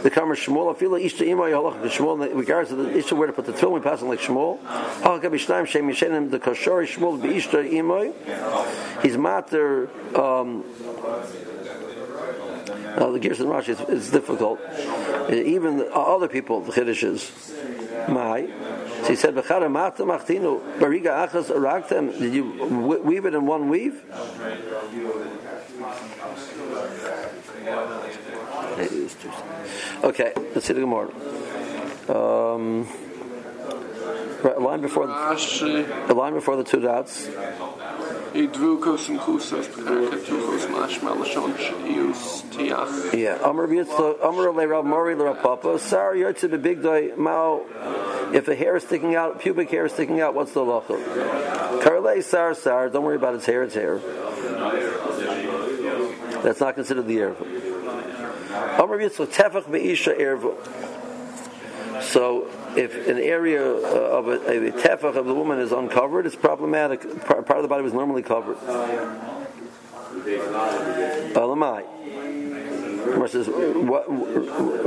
The 0.03 0.11
Kamar 0.11 0.35
Shmuel, 0.35 0.75
Afila 0.75 0.99
Ishta 1.05 1.27
Imay 1.27 1.53
Halach 1.53 1.83
Shmuel, 1.90 2.31
in 2.31 2.38
regards 2.38 2.71
to 2.71 2.77
the 2.77 2.88
Ishta 2.88 3.12
where 3.12 3.27
to 3.27 3.35
put 3.35 3.45
the 3.45 3.53
tefillin, 3.53 3.73
we 3.73 3.81
pass 3.81 4.01
on 4.01 4.09
like 4.09 4.21
Shmuel. 4.21 4.59
Halach 4.62 5.21
Shnaim 5.21 5.66
Shem 5.66 5.88
Yishenim, 5.88 6.31
the 6.31 6.38
Kashori 6.38 6.87
Shmuel, 6.87 7.21
Be 7.21 7.29
Ishta 7.31 7.71
Imay. 7.71 8.14
His 9.03 9.19
matter, 9.19 9.90
um, 10.19 10.64
uh, 13.01 13.11
the 13.11 13.19
Gerson 13.19 13.47
Rashi 13.47 13.71
is, 13.71 13.81
is 13.89 14.11
difficult. 14.11 14.61
Uh, 14.61 15.33
even 15.33 15.79
the, 15.79 15.91
uh, 15.95 15.99
other 15.99 16.29
people, 16.29 16.61
the 16.61 16.73
Chiddishes, 16.73 17.31
Mai. 18.09 18.49
So 19.03 19.09
he 19.09 19.17
said, 19.17 19.35
"Bechara 19.35 19.71
mata 19.71 20.03
machtinu 20.05 20.79
bariga 20.79 21.29
achas 21.29 21.51
aragtem." 21.51 22.19
Did 22.19 22.35
you 22.35 22.45
weave 23.03 23.25
it 23.25 23.35
in 23.35 23.47
one 23.47 23.69
weave? 23.69 24.03
Okay, 30.05 30.33
let's 30.55 30.67
see 30.67 30.73
the 30.73 30.81
Gemara. 30.81 31.11
Um, 32.09 32.89
right, 34.43 34.61
line 34.61 34.81
before 34.81 35.07
the, 35.07 36.07
a 36.09 36.15
line 36.15 36.35
before 36.35 36.57
the 36.57 36.65
two 36.65 36.81
dots. 36.81 37.29
Yeah, 43.12 43.38
Amr 43.43 43.66
Rav 44.66 44.85
Mori 44.85 45.16
Papa, 45.35 45.79
Sar 45.79 46.14
Yotze. 46.14 46.45
If 48.33 48.47
the 48.47 48.55
hair 48.55 48.77
is 48.77 48.85
sticking 48.85 49.16
out, 49.16 49.40
pubic 49.40 49.71
hair 49.71 49.87
is 49.87 49.93
sticking 49.93 50.21
out, 50.21 50.35
what's 50.35 50.53
the 50.53 50.61
lacha? 50.61 51.83
Karle 51.83 52.23
Sar 52.23 52.55
Sar, 52.55 52.88
don't 52.88 53.05
worry 53.05 53.16
about 53.16 53.35
its 53.35 53.47
hair, 53.47 53.64
it's 53.64 53.75
hair. 53.75 53.99
That's 56.43 56.61
not 56.61 56.77
considered 56.77 57.07
the 57.07 57.16
erva. 57.16 57.47
Tefach 59.27 59.71
Be'isha 59.71 60.16
erva. 60.19 60.55
So 62.03 62.49
if 62.77 63.09
an 63.09 63.19
area 63.19 63.63
uh, 63.63 64.19
of 64.19 64.29
a, 64.29 64.69
a 64.69 64.73
tefach 64.73 65.17
of 65.17 65.27
the 65.27 65.35
woman 65.35 65.59
is 65.59 65.73
uncovered, 65.73 66.27
it's 66.27 66.37
problematic. 66.37 67.03
Part 67.27 67.51
of 67.51 67.63
the 67.63 67.69
body 67.69 67.83
was 67.83 67.93
normally 67.93 68.23
covered. 68.23 68.57
Alamai. 71.35 71.85
says, 73.29 73.49
what, 73.49 74.09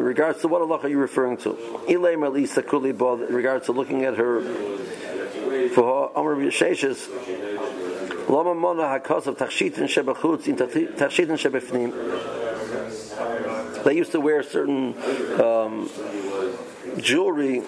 regards 0.01 0.41
to 0.41 0.47
what 0.47 0.61
Allah 0.61 0.79
are 0.79 0.89
you 0.89 0.97
referring 0.97 1.37
to? 1.37 1.57
Regards 3.29 3.65
to 3.65 3.71
looking 3.71 4.03
at 4.03 4.15
her 4.17 4.41
for 5.69 5.83
her 5.83 6.17
Amr 6.17 6.35
Sheshes. 6.51 7.09
Lama 8.29 8.55
Mona 8.55 8.83
Hakos 8.83 9.27
of 9.27 9.37
Tachshitin 9.37 9.83
Shebachutz 9.83 10.47
in 10.47 10.55
Tachshitin 10.55 11.37
Shebefnim. 11.37 11.93
They 13.83 13.95
used 13.95 14.13
to 14.13 14.21
wear 14.21 14.43
certain 14.43 14.95
um, 15.41 15.89
jewelry 16.97 17.61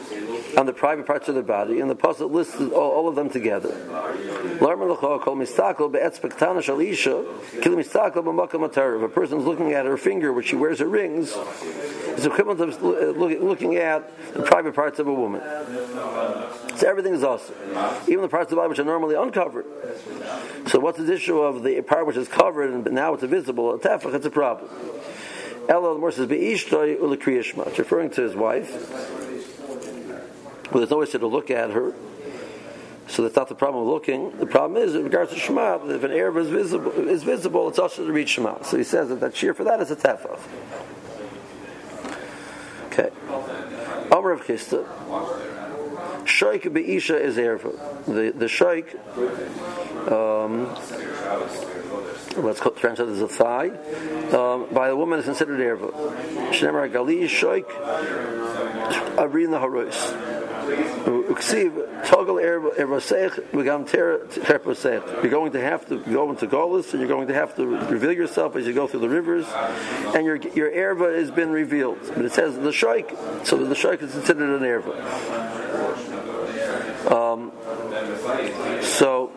on 0.57 0.65
the 0.65 0.73
private 0.73 1.05
parts 1.05 1.27
of 1.27 1.35
the 1.35 1.43
body, 1.43 1.79
and 1.79 1.89
the 1.89 1.95
puzzle 1.95 2.29
lists 2.29 2.59
all, 2.59 2.71
all, 2.73 3.07
of 3.07 3.15
them 3.15 3.29
together. 3.29 3.69
If 3.75 4.61
a 9.01 9.09
person 9.09 9.39
is 9.39 9.45
looking 9.45 9.73
at 9.73 9.85
her 9.85 9.97
finger, 9.97 10.31
which 10.33 10.47
she 10.47 10.55
wears 10.55 10.79
her 10.79 10.87
rings, 10.87 11.33
it's 11.35 12.25
equivalent 12.25 12.61
of 12.61 12.81
looking 12.81 13.75
at 13.75 14.09
the 14.33 14.43
private 14.43 14.73
parts 14.73 14.99
of 14.99 15.07
a 15.07 15.13
woman. 15.13 15.41
So 16.75 16.87
everything 16.87 17.13
is 17.13 17.23
awesome. 17.23 17.55
Even 18.07 18.21
the 18.21 18.29
parts 18.29 18.45
of 18.45 18.51
the 18.51 18.55
body 18.57 18.69
which 18.69 18.79
are 18.79 18.85
normally 18.85 19.15
uncovered. 19.15 19.65
So 20.67 20.79
what's 20.79 20.97
the 20.97 21.13
issue 21.13 21.39
of 21.39 21.63
the 21.63 21.81
part 21.81 22.07
which 22.07 22.17
is 22.17 22.27
covered 22.27 22.71
and 22.71 22.91
now 22.93 23.13
it's 23.13 23.23
visible? 23.23 23.75
It's 23.75 24.25
a 24.25 24.29
problem. 24.29 24.69
The 25.67 25.99
more 25.99 26.11
says. 26.11 27.67
It's 27.67 27.79
referring 27.79 28.09
to 28.11 28.21
his 28.21 28.35
wife. 28.35 28.71
Well, 30.71 30.79
there's 30.79 30.89
no 30.89 30.97
way 30.97 31.05
to 31.05 31.27
look 31.27 31.51
at 31.51 31.71
her. 31.71 31.93
So 33.07 33.21
that's 33.21 33.35
not 33.35 33.49
the 33.49 33.55
problem 33.55 33.83
of 33.83 33.89
looking. 33.89 34.37
The 34.37 34.47
problem 34.47 34.81
is, 34.81 34.95
in 34.95 35.03
regards 35.03 35.31
to 35.31 35.39
Shema, 35.39 35.85
if 35.89 36.03
an 36.03 36.11
Arab 36.11 36.37
is 36.37 36.49
visible, 36.49 36.91
is 37.07 37.23
visible 37.23 37.69
it's 37.69 37.77
also 37.77 38.05
to 38.05 38.11
read 38.11 38.27
Shema. 38.27 38.63
So 38.63 38.77
he 38.77 38.83
says 38.83 39.09
that 39.09 39.19
that 39.19 39.35
shear 39.35 39.53
for 39.53 39.63
that 39.63 39.79
is 39.79 39.91
a 39.91 39.95
tefach. 39.95 40.39
Okay. 42.87 43.09
Amr 44.11 44.31
of 44.31 44.41
Chista. 44.41 44.85
Shoik 46.25 46.73
be'isha 46.73 47.19
is 47.19 47.37
erva. 47.37 47.71
The 48.05 48.31
the 48.31 48.47
shoik, 48.47 48.95
um, 50.11 50.67
let's 52.43 52.59
translate 52.79 53.09
as 53.09 53.21
a 53.21 53.27
thigh, 53.27 53.69
um, 54.35 54.65
by 54.73 54.87
the 54.89 54.95
woman 54.95 55.19
is 55.19 55.25
considered 55.25 55.59
erva. 55.59 55.91
Shnemar 56.51 56.89
gali 56.91 57.29
arin 59.17 59.51
the 59.51 59.59
haros. 59.59 60.13
You're 61.05 61.21
going 65.29 65.51
to 65.51 65.61
have 65.61 65.85
to 65.87 65.99
go 65.99 66.29
into 66.31 66.47
Golis, 66.47 66.91
and 66.91 66.99
you're 66.99 67.07
going 67.07 67.27
to 67.27 67.33
have 67.33 67.55
to 67.55 67.67
reveal 67.67 68.11
yourself 68.11 68.55
as 68.55 68.65
you 68.65 68.73
go 68.73 68.87
through 68.87 69.01
the 69.01 69.09
rivers, 69.09 69.45
and 70.15 70.25
your 70.25 70.37
your 70.37 70.71
erva 70.71 71.15
has 71.17 71.29
been 71.29 71.51
revealed. 71.51 71.99
But 72.15 72.25
it 72.25 72.33
says 72.33 72.55
the 72.55 72.71
shoik, 72.71 73.45
so 73.45 73.57
the 73.57 73.75
shoik 73.75 74.01
is 74.01 74.13
considered 74.13 74.59
an 74.59 74.67
erva. 74.67 76.14
Um, 77.07 77.51
so 78.81 79.31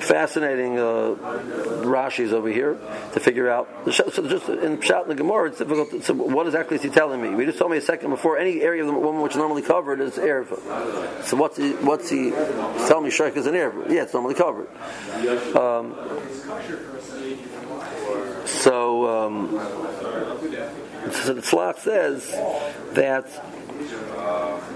fascinating 0.00 0.78
uh, 0.78 1.14
Rashi's 1.84 2.32
over 2.32 2.48
here 2.48 2.78
to 3.12 3.20
figure 3.20 3.48
out. 3.48 3.68
So 3.92 4.04
just 4.26 4.48
in 4.48 4.78
Pshat 4.78 5.02
and 5.02 5.10
the 5.10 5.14
Gemara, 5.14 5.48
it's 5.48 5.58
difficult. 5.58 5.90
To, 5.90 6.02
so 6.02 6.14
what 6.14 6.46
exactly 6.46 6.76
is 6.76 6.82
he 6.82 6.90
telling 6.90 7.22
me? 7.22 7.30
We 7.30 7.46
just 7.46 7.58
told 7.58 7.70
me 7.70 7.78
a 7.78 7.80
second 7.82 8.10
before. 8.10 8.38
Any 8.38 8.62
area 8.62 8.82
of 8.82 8.88
the 8.88 8.94
woman 8.98 9.22
which 9.22 9.32
is 9.32 9.38
normally 9.38 9.62
covered 9.62 10.00
is 10.00 10.14
erev. 10.14 10.48
So 11.24 11.36
what's 11.36 11.56
he? 11.56 11.72
What's 11.72 12.10
he 12.10 12.30
telling 12.30 13.04
me? 13.04 13.10
Shrek 13.10 13.36
is 13.36 13.46
an 13.46 13.54
erev. 13.54 13.90
Yeah, 13.90 14.02
it's 14.02 14.14
normally 14.14 14.34
covered. 14.34 14.68
Um, 15.56 15.94
so, 18.46 19.26
um, 19.26 19.50
so 21.12 21.32
the 21.32 21.40
Tzlach 21.40 21.78
says 21.78 22.30
that 22.92 23.26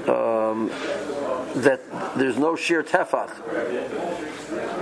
um, 0.09 0.69
that 1.63 1.81
there's 2.17 2.39
no 2.39 2.57
sheer 2.57 2.83
tefach. 2.83 3.31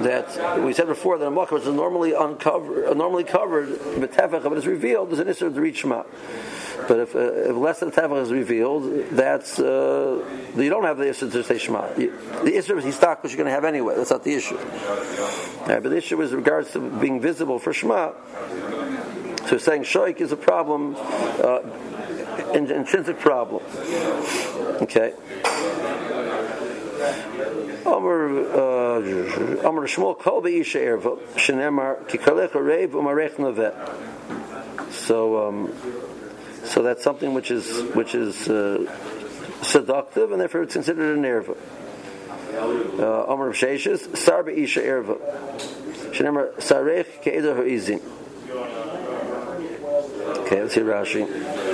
That 0.03 0.63
we 0.63 0.73
said 0.73 0.87
before 0.87 1.19
that 1.19 1.27
a 1.27 1.31
makar 1.31 1.57
is 1.57 1.67
normally 1.67 2.13
uncovered, 2.13 2.87
uh, 2.87 2.95
normally 2.95 3.25
covered, 3.25 3.69
with 3.99 4.13
tefach, 4.13 4.43
but 4.43 4.53
it's 4.53 4.67
revealed, 4.67 5.11
there's 5.11 5.21
an 5.21 5.29
issue 5.29 5.53
to 5.53 5.61
reach 5.61 5.79
shema. 5.79 6.03
But 6.89 7.01
if, 7.01 7.17
uh, 7.17 7.51
if 7.51 7.57
less 7.57 7.81
than 7.81 7.91
tefach 7.91 8.23
is 8.23 8.31
revealed, 8.31 9.11
that's 9.11 9.59
uh, 9.59 10.23
you 10.55 10.69
don't 10.69 10.85
have 10.85 10.99
the 10.99 11.09
issue 11.09 11.31
to 11.31 11.43
say 11.43 11.59
shema. 11.59 11.89
You, 11.97 12.17
the 12.45 12.57
issue 12.57 12.77
is 12.79 12.85
histak, 12.85 13.23
which 13.23 13.33
you're 13.33 13.39
going 13.39 13.47
to 13.47 13.53
have 13.53 13.65
anyway. 13.65 13.95
That's 13.97 14.11
not 14.11 14.25
the 14.25 14.35
issue. 14.35 14.59
but 15.67 15.83
the 15.83 15.97
issue 15.97 16.21
is 16.23 16.33
regards 16.33 16.73
to 16.73 16.81
being 16.81 17.21
visible 17.21 17.59
for 17.59 17.73
shema. 17.73 18.13
So 19.47 19.59
saying 19.59 19.83
shoik 19.85 20.21
is 20.21 20.33
a 20.33 20.37
problem, 20.37 20.97
uh, 20.97 21.61
an 22.39 22.71
intrinsic 22.71 23.19
problem. 23.19 23.63
Okay. 24.83 25.15
Amr 27.87 28.41
uh, 28.41 29.01
Erva 30.75 31.19
Shenemar 31.35 32.07
Kikalech 32.09 32.51
Reiv 32.51 32.91
Umarech 32.91 33.35
Navet. 33.37 33.75
So, 34.93 35.49
um, 35.49 35.73
so 36.65 36.83
that's 36.83 37.03
something 37.03 37.35
which 37.35 37.51
is 37.51 37.83
which 37.95 38.15
is 38.15 38.49
uh, 38.49 38.87
seductive, 39.63 40.33
and 40.33 40.41
therefore 40.41 40.63
it's 40.63 40.75
considered 40.75 41.17
an 41.19 41.25
erva. 41.25 41.57
Uh, 42.99 43.33
Amr 43.33 43.53
Sheishes 43.53 44.17
Sar 44.17 44.43
Be'isha 44.43 44.83
Erva 44.83 45.19
Shenemar 46.13 46.55
Sarech 46.55 47.23
Ke'eda 47.23 47.55
Ha'izim. 47.57 48.01
Okay, 50.47 50.63
let's 50.63 50.75
hear 50.75 50.85
Rashi. 50.85 51.66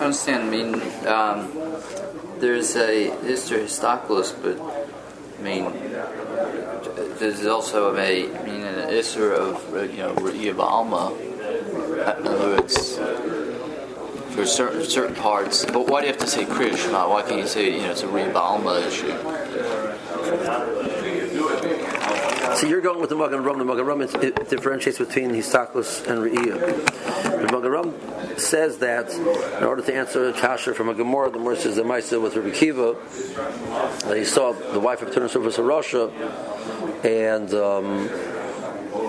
I 0.00 0.06
understand. 0.06 0.42
I 0.44 0.50
mean, 0.50 0.74
um, 1.06 1.52
there's 2.40 2.74
a 2.76 3.10
Isser 3.22 3.60
Histoclus, 3.62 4.32
but 4.32 4.60
I 5.38 5.42
mean, 5.42 5.72
there's 7.18 7.46
also 7.46 7.94
a 7.94 8.00
I 8.00 8.42
mean 8.44 8.62
an 8.62 8.90
Isser 8.90 9.32
of 9.32 9.90
you 9.90 9.98
know 9.98 10.14
Re'iyah. 10.14 11.20
In 12.18 12.26
other 12.26 12.48
words, 12.56 12.98
for 14.34 14.44
certain 14.44 14.84
certain 14.84 15.14
parts. 15.14 15.64
But 15.64 15.86
why 15.88 16.00
do 16.00 16.08
you 16.08 16.12
have 16.12 16.20
to 16.22 16.26
say 16.26 16.44
Kriya 16.44 16.76
Shema? 16.76 17.08
Why 17.08 17.22
can't 17.22 17.40
you 17.40 17.46
say 17.46 17.72
you 17.74 17.82
know 17.82 17.92
it's 17.92 18.02
a 18.02 18.06
Re'iyah 18.06 18.86
issue? 18.86 20.83
So 22.56 22.68
you're 22.68 22.80
going 22.80 23.00
with 23.00 23.10
the 23.10 23.16
Magen 23.16 23.42
Ram. 23.42 23.58
The 23.58 23.64
Magen 23.64 23.84
Ram 23.84 24.00
it, 24.00 24.14
it 24.14 24.48
differentiates 24.48 24.98
between 24.98 25.30
Histaklis 25.30 26.06
and 26.06 26.20
Re'iyah. 26.20 27.46
The 27.46 27.52
Magen 27.52 27.70
Ram 27.70 28.38
says 28.38 28.78
that 28.78 29.10
in 29.10 29.64
order 29.64 29.82
to 29.82 29.94
answer 29.94 30.28
a 30.28 30.32
kasha 30.32 30.74
from 30.74 30.88
a 30.88 30.94
Gemara, 30.94 31.30
the 31.30 31.38
Gemara 31.38 31.56
says 31.56 31.76
the 31.76 31.82
Maisa 31.82 32.22
with 32.22 32.36
Rabbi 32.36 32.50
Akiva, 32.50 34.02
that 34.02 34.16
he 34.16 34.24
saw 34.24 34.52
the 34.52 34.78
wife 34.78 35.02
of 35.02 35.10
Turnus 35.10 35.34
Rufus 35.34 35.58
Russia 35.58 36.10
and 37.02 37.52
um, 37.54 38.08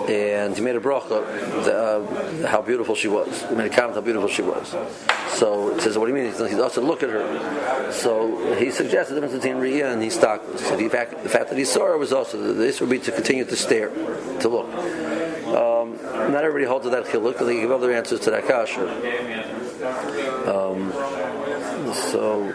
and 0.08 0.54
he 0.54 0.62
made 0.62 0.76
a 0.76 0.80
bracha 0.80 1.24
the, 1.64 2.44
uh, 2.44 2.48
how 2.48 2.62
beautiful 2.62 2.94
she 2.94 3.08
was. 3.08 3.42
He 3.48 3.54
made 3.54 3.72
a 3.72 3.74
comment 3.74 3.94
how 3.94 4.00
beautiful 4.00 4.28
she 4.28 4.42
was. 4.42 4.74
So 5.34 5.74
he 5.74 5.80
says, 5.80 5.98
"What 5.98 6.06
do 6.06 6.14
you 6.14 6.22
mean?" 6.22 6.32
He 6.48 6.60
also 6.60 6.80
look 6.80 7.02
at 7.02 7.10
her. 7.10 7.92
So 7.92 8.54
he 8.54 8.70
suggested 8.70 9.14
the 9.14 9.20
difference 9.20 9.42
between 9.44 9.62
Riyah 9.62 9.92
and 9.92 10.02
Histaklis. 10.02 10.60
So 10.60 10.76
the 10.76 10.88
fact, 10.88 11.22
the 11.22 11.28
fact 11.28 11.50
that 11.50 11.58
he 11.58 11.64
saw 11.64 11.86
her 11.86 11.98
was 11.98 12.12
also 12.12 12.54
this 12.54 12.80
would 12.80 12.90
be 12.90 12.98
to 13.00 13.12
continue 13.12 13.44
to 13.44 13.56
stare, 13.56 13.90
to 14.40 14.48
look. 14.48 14.68
Um, 15.46 15.96
not 16.32 16.44
everybody 16.44 16.64
holds 16.64 16.84
to 16.84 16.90
that 16.90 17.04
chiluk, 17.04 17.38
but 17.38 17.44
they 17.44 17.60
give 17.60 17.70
other 17.70 17.92
answers 17.92 18.20
to 18.20 18.30
that 18.30 18.46
kasha. 18.46 18.86
Um, 20.46 20.92
so. 21.92 22.52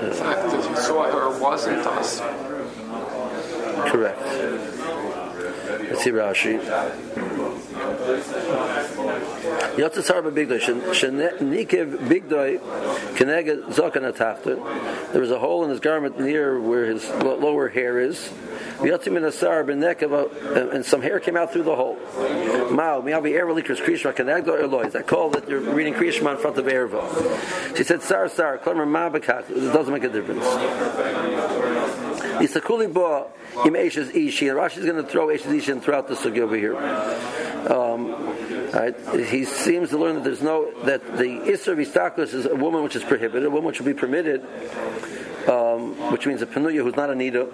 The 0.00 0.14
fact 0.14 0.50
that 0.50 0.70
you 0.70 0.76
saw 0.76 1.04
her 1.10 1.38
wasn't 1.38 1.86
us. 1.86 2.20
Correct. 3.90 4.20
See 6.00 6.12
Rashi. 6.12 6.58
Yotzes 9.76 10.08
Harba 10.08 10.32
Bigdoy, 10.32 10.60
Nikev 11.40 11.98
Bigdoy, 12.08 12.58
Keneged 13.16 13.64
Zokan 13.74 14.10
Atachter. 14.10 15.12
There 15.12 15.20
was 15.20 15.30
a 15.30 15.38
hole 15.38 15.62
in 15.64 15.70
his 15.70 15.80
garment 15.80 16.18
near 16.18 16.58
where 16.58 16.86
his 16.86 17.06
lower 17.10 17.68
hair 17.68 18.00
is. 18.00 18.30
Yotzim 18.78 19.18
in 19.18 19.24
Asar 19.24 19.62
Benekeva, 19.64 20.56
uh, 20.56 20.70
and 20.70 20.86
some 20.86 21.02
hair 21.02 21.20
came 21.20 21.36
out 21.36 21.52
through 21.52 21.64
the 21.64 21.76
hole. 21.76 21.98
Mao, 22.70 23.02
Miao 23.02 23.20
be 23.20 23.32
Erlikers 23.32 23.78
Krishma 23.78 24.14
Kenegdo 24.14 24.58
Eloi. 24.58 24.88
That 24.88 25.06
call 25.06 25.28
that 25.30 25.46
you're 25.50 25.60
reading 25.60 25.92
Krishma 25.92 26.32
in 26.32 26.38
front 26.38 26.56
of 26.56 26.64
Erva? 26.64 27.76
She 27.76 27.84
said, 27.84 28.00
Sar 28.00 28.30
Sar, 28.30 28.56
Klemer 28.56 28.86
Mabakach. 28.86 29.50
It 29.50 29.72
doesn't 29.72 29.92
make 29.92 30.04
a 30.04 30.08
difference. 30.08 30.46
Isakuli 32.40 32.92
Ba, 32.92 33.26
Im 33.66 33.74
Eshes 33.74 34.14
Ishi, 34.14 34.48
and 34.48 34.58
is 34.58 34.84
going 34.84 34.96
to 34.96 35.02
throw 35.02 35.26
Eshes 35.28 35.54
Ishi 35.54 35.78
throughout 35.80 36.08
the 36.08 36.14
sugi 36.14 36.38
over 36.38 36.56
here. 36.56 36.76
Um, 37.70 38.72
right, 38.72 38.94
he 39.26 39.44
seems 39.44 39.90
to 39.90 39.98
learn 39.98 40.14
that 40.14 40.24
there's 40.24 40.42
no 40.42 40.72
that 40.84 41.18
the 41.18 41.24
Isser 41.24 41.76
Vistakus 41.76 42.32
is 42.32 42.46
a 42.46 42.56
woman 42.56 42.82
which 42.82 42.96
is 42.96 43.04
prohibited, 43.04 43.44
a 43.44 43.50
woman 43.50 43.66
which 43.66 43.80
would 43.80 43.86
be 43.86 43.98
permitted, 43.98 44.42
um, 45.48 45.94
which 46.10 46.26
means 46.26 46.40
a 46.40 46.46
Penuya 46.46 46.82
who's 46.82 46.96
not 46.96 47.10
a 47.10 47.14
Nida, 47.14 47.46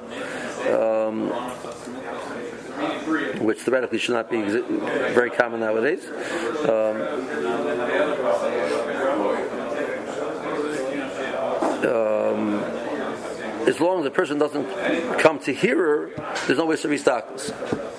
um, 0.72 1.30
which 3.44 3.60
theoretically 3.60 3.98
should 3.98 4.14
not 4.14 4.30
be 4.30 4.42
very 4.42 5.30
common 5.30 5.60
nowadays. 5.60 6.06
Um, 6.68 7.02
as 13.66 13.80
long 13.80 13.98
as 13.98 14.04
the 14.04 14.10
person 14.10 14.38
doesn't 14.38 15.18
come 15.18 15.38
to 15.40 15.52
hear 15.52 15.76
her, 15.76 16.10
there's 16.46 16.58
no 16.58 16.66
way 16.66 16.76
to 16.76 16.88
restakus. 16.88 17.48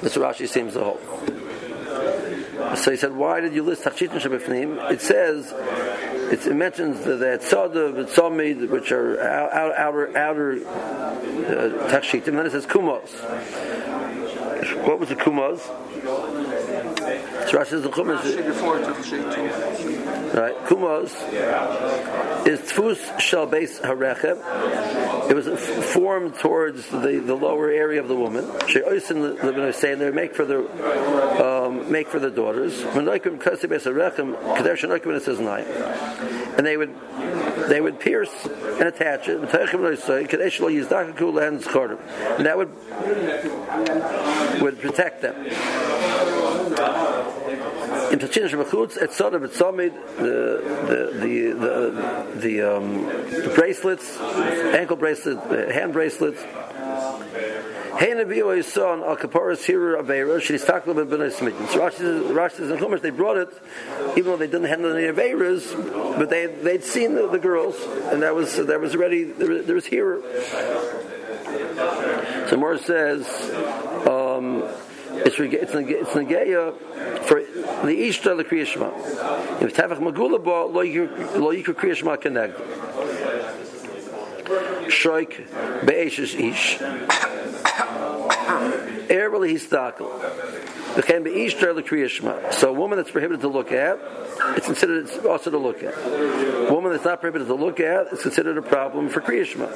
That's 0.02 0.16
what 0.18 0.36
Rashi 0.36 0.48
seems 0.48 0.74
to 0.74 0.84
hold. 0.84 1.02
So 2.78 2.92
he 2.92 2.98
said, 2.98 3.14
why 3.14 3.40
did 3.40 3.54
you 3.54 3.64
list 3.64 3.84
Tachshitin 3.84 4.20
Shabbat 4.20 4.92
It 4.92 5.02
says, 5.02 5.54
it 6.32 6.56
mentions 6.56 7.00
the, 7.02 7.16
the 7.16 7.40
Tzadav, 7.42 7.96
the 7.96 8.04
Tzomid, 8.04 8.70
which 8.70 8.92
are 8.92 9.20
outer, 9.22 10.18
outer 10.18 10.68
uh, 10.68 11.90
Tachshitim, 11.90 12.36
then 12.36 12.46
it 12.46 12.52
says 12.52 12.66
Kumos. 12.66 13.10
What 14.86 15.00
was 15.00 15.10
the 15.10 15.16
Kumos? 15.16 15.60
So 17.50 17.58
Rashi 17.58 17.68
says 17.68 17.84
the 17.84 17.90
Kumos. 17.90 18.24
Right, 20.34 20.56
Kumos 20.66 21.14
is 22.46 22.60
Tfus 22.60 23.20
Shal 23.20 23.48
Beis 23.48 23.80
Harechem. 23.82 25.30
It 25.30 25.36
was 25.36 25.48
formed 25.94 26.36
towards 26.36 26.88
the, 26.90 27.22
the 27.26 27.34
lower 27.34 27.70
area 27.70 28.02
of 28.02 28.08
the 28.08 28.16
woman. 28.16 28.46
She 28.68 28.74
She'oisin 28.74 29.22
the 29.38 29.74
saying 29.74 30.00
they 30.00 30.12
make 30.12 30.36
for 30.36 30.46
the 30.46 30.60
um, 31.44 31.92
make 31.92 32.08
for 32.08 32.20
the 32.20 32.30
daughters. 32.30 32.82
And 36.58 36.66
they 36.66 36.78
would 36.78 36.96
they 37.70 37.82
would 37.82 38.00
pierce 38.00 38.32
and 38.46 38.84
attach 38.84 39.28
it. 39.28 39.40
And 39.40 39.50
that 42.46 42.58
would 42.58 42.72
would 44.62 44.80
protect 44.80 45.22
them. 45.22 45.36
In 48.18 48.24
Tachin 48.28 48.50
Shemachutz, 48.50 48.98
et 49.00 49.14
Soda 49.14 49.38
B'Tzomid, 49.38 49.94
the 50.18 50.64
the 50.88 51.00
the 51.20 51.54
the, 51.54 52.40
the, 52.40 52.62
um, 52.64 53.06
the 53.06 53.54
bracelets, 53.54 54.20
ankle 54.20 54.96
bracelets, 54.96 55.46
hand 55.72 55.94
bracelets. 55.94 56.42
Hey 56.42 58.14
Nabi 58.16 58.64
son 58.64 59.04
al 59.04 59.18
kaparas 59.18 59.64
hearer 59.64 60.02
avera 60.02 60.42
she's 60.42 60.66
talking 60.66 60.94
about 60.94 61.12
ben. 61.12 61.30
So 61.30 61.46
Rashi 61.46 62.52
says 62.52 62.72
in 62.72 62.78
Chumash 62.80 63.02
they 63.02 63.12
brought 63.12 63.38
it, 63.38 63.50
even 64.14 64.24
though 64.24 64.38
they 64.38 64.48
didn't 64.48 64.64
handle 64.64 64.96
any 64.96 65.06
averas, 65.06 66.18
but 66.18 66.32
they 66.32 66.48
they'd 66.48 66.84
seen 66.84 67.14
the, 67.14 67.28
the, 67.30 67.38
girls, 67.38 67.76
and 68.12 68.24
that 68.24 68.34
was 68.34 68.56
that 68.56 68.82
was 68.82 68.96
already 68.96 69.26
there 69.26 69.48
was, 69.48 69.66
there 69.68 69.76
was. 69.76 69.86
So 72.50 72.58
Morris 72.58 72.84
says. 72.84 73.28
It's 75.26 75.40
it's 75.40 75.74
it's 75.74 76.12
negeya 76.12 76.74
for 77.24 77.42
the 77.86 77.96
ishta 78.08 78.36
the 78.38 78.44
kriyashma. 78.44 79.62
If 79.62 79.76
tavach 79.76 80.00
magula 80.00 80.44
ba 80.44 80.66
lo 80.66 80.84
yikra 80.84 81.74
kriyashma 81.74 82.20
connect. 82.22 82.58
Shoik 84.88 85.86
be'eshes 85.86 86.34
ish. 86.36 86.78
Erroli 89.10 89.52
histakel. 89.54 90.10
It 90.98 91.06
can 91.06 91.24
be 91.24 91.32
ishta 91.32 91.74
the 91.76 91.84
kriyashma. 91.84 92.54
So 92.54 92.70
a 92.70 92.74
woman 92.74 92.98
that's 92.98 93.12
prohibited 93.12 93.42
to 93.42 93.48
look 93.48 93.72
at, 93.72 94.00
it's 94.56 94.66
considered 94.66 95.10
also 95.26 95.52
to 95.52 95.58
look 95.58 95.84
at. 95.84 95.94
A 95.94 96.74
woman 96.74 96.92
that's 96.92 97.06
not 97.06 97.20
prohibited 97.20 97.48
to 97.48 97.56
look 97.56 97.80
at, 97.80 98.08
it's 98.12 98.24
considered 98.24 98.58
a 98.58 98.62
problem 98.62 99.10
for 99.10 99.22
kriyashma. 99.22 99.68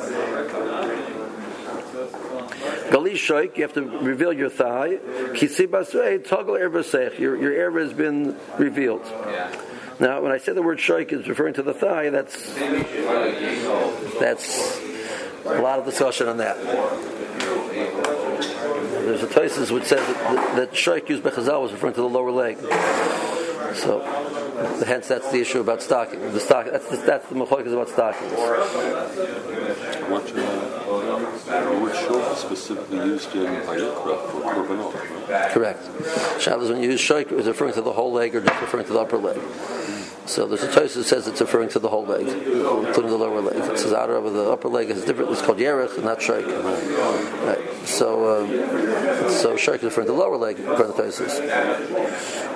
Gali 2.91 3.13
shoik, 3.13 3.55
you 3.55 3.63
have 3.63 3.73
to 3.73 3.83
reveal 3.83 4.33
your 4.33 4.49
thigh. 4.49 4.99
Kisi 5.31 5.65
basrei, 5.65 6.27
toggle 6.27 6.55
erbasech. 6.55 7.17
Your 7.17 7.37
your 7.41 7.53
erba 7.53 7.79
has 7.79 7.93
been 7.93 8.35
revealed. 8.57 9.05
Now, 10.01 10.21
when 10.21 10.33
I 10.33 10.37
say 10.39 10.51
the 10.51 10.61
word 10.61 10.79
shoik 10.79 11.13
is 11.13 11.25
referring 11.25 11.53
to 11.53 11.63
the 11.63 11.73
thigh, 11.73 12.09
that's 12.09 12.53
that's 14.19 14.77
a 15.45 15.61
lot 15.61 15.79
of 15.79 15.85
discussion 15.85 16.27
on 16.27 16.37
that. 16.37 16.57
There's 19.05 19.23
a 19.23 19.27
thesis 19.27 19.71
which 19.71 19.85
says 19.85 20.05
that, 20.05 20.55
that 20.57 20.71
shoik 20.71 21.07
used 21.07 21.23
by 21.23 21.29
Chazal 21.29 21.61
was 21.61 21.71
referring 21.71 21.93
to 21.93 22.01
the 22.01 22.09
lower 22.09 22.31
leg. 22.31 22.57
So, 23.75 24.01
hence 24.85 25.07
that's 25.07 25.31
the 25.31 25.39
issue 25.39 25.61
about 25.61 25.81
stocking. 25.81 26.19
The 26.33 26.41
stock 26.41 26.65
that's 26.65 26.89
the, 26.89 26.97
that's 26.97 27.25
the 27.29 27.41
is 27.41 27.71
about 27.71 27.87
stockings. 27.87 28.33
Shoik 31.51 32.31
is 32.33 32.37
specifically 32.39 32.97
used 32.97 33.35
in 33.35 33.45
Vayikra 33.45 34.31
for 34.31 34.41
korbanot? 34.41 35.51
Correct. 35.51 36.41
Shabbos 36.41 36.69
when 36.69 36.81
you 36.81 36.91
use 36.91 37.01
shoik 37.01 37.31
is 37.31 37.45
referring 37.45 37.73
to 37.73 37.81
the 37.81 37.91
whole 37.91 38.11
leg 38.13 38.35
or 38.35 38.41
just 38.41 38.61
referring 38.61 38.85
to 38.85 38.93
the 38.93 38.99
upper 38.99 39.17
leg. 39.17 39.39
So 40.25 40.47
there's 40.47 40.63
a 40.63 40.67
that 40.67 40.89
says 40.89 41.27
it's 41.27 41.41
referring 41.41 41.69
to 41.69 41.79
the 41.79 41.89
whole 41.89 42.05
leg, 42.05 42.27
including 42.27 43.11
the 43.11 43.17
lower 43.17 43.41
leg. 43.41 43.57
It 43.57 43.77
says 43.77 43.91
outer 43.91 44.15
of 44.15 44.31
the 44.31 44.51
upper 44.51 44.69
leg 44.69 44.89
is 44.89 45.03
different. 45.03 45.31
It's 45.31 45.41
called 45.41 45.57
yerech 45.57 45.95
and 45.95 46.05
not 46.05 46.19
shaik. 46.19 46.45
Right. 47.45 47.87
So 47.87 48.41
um, 48.41 48.49
so 49.29 49.55
shaik 49.55 49.77
is 49.77 49.83
referring 49.83 50.07
to 50.07 50.13
the 50.13 50.19
lower 50.19 50.37
leg 50.37 50.59
according 50.59 50.95
to 50.95 51.01
Tosis. 51.01 52.51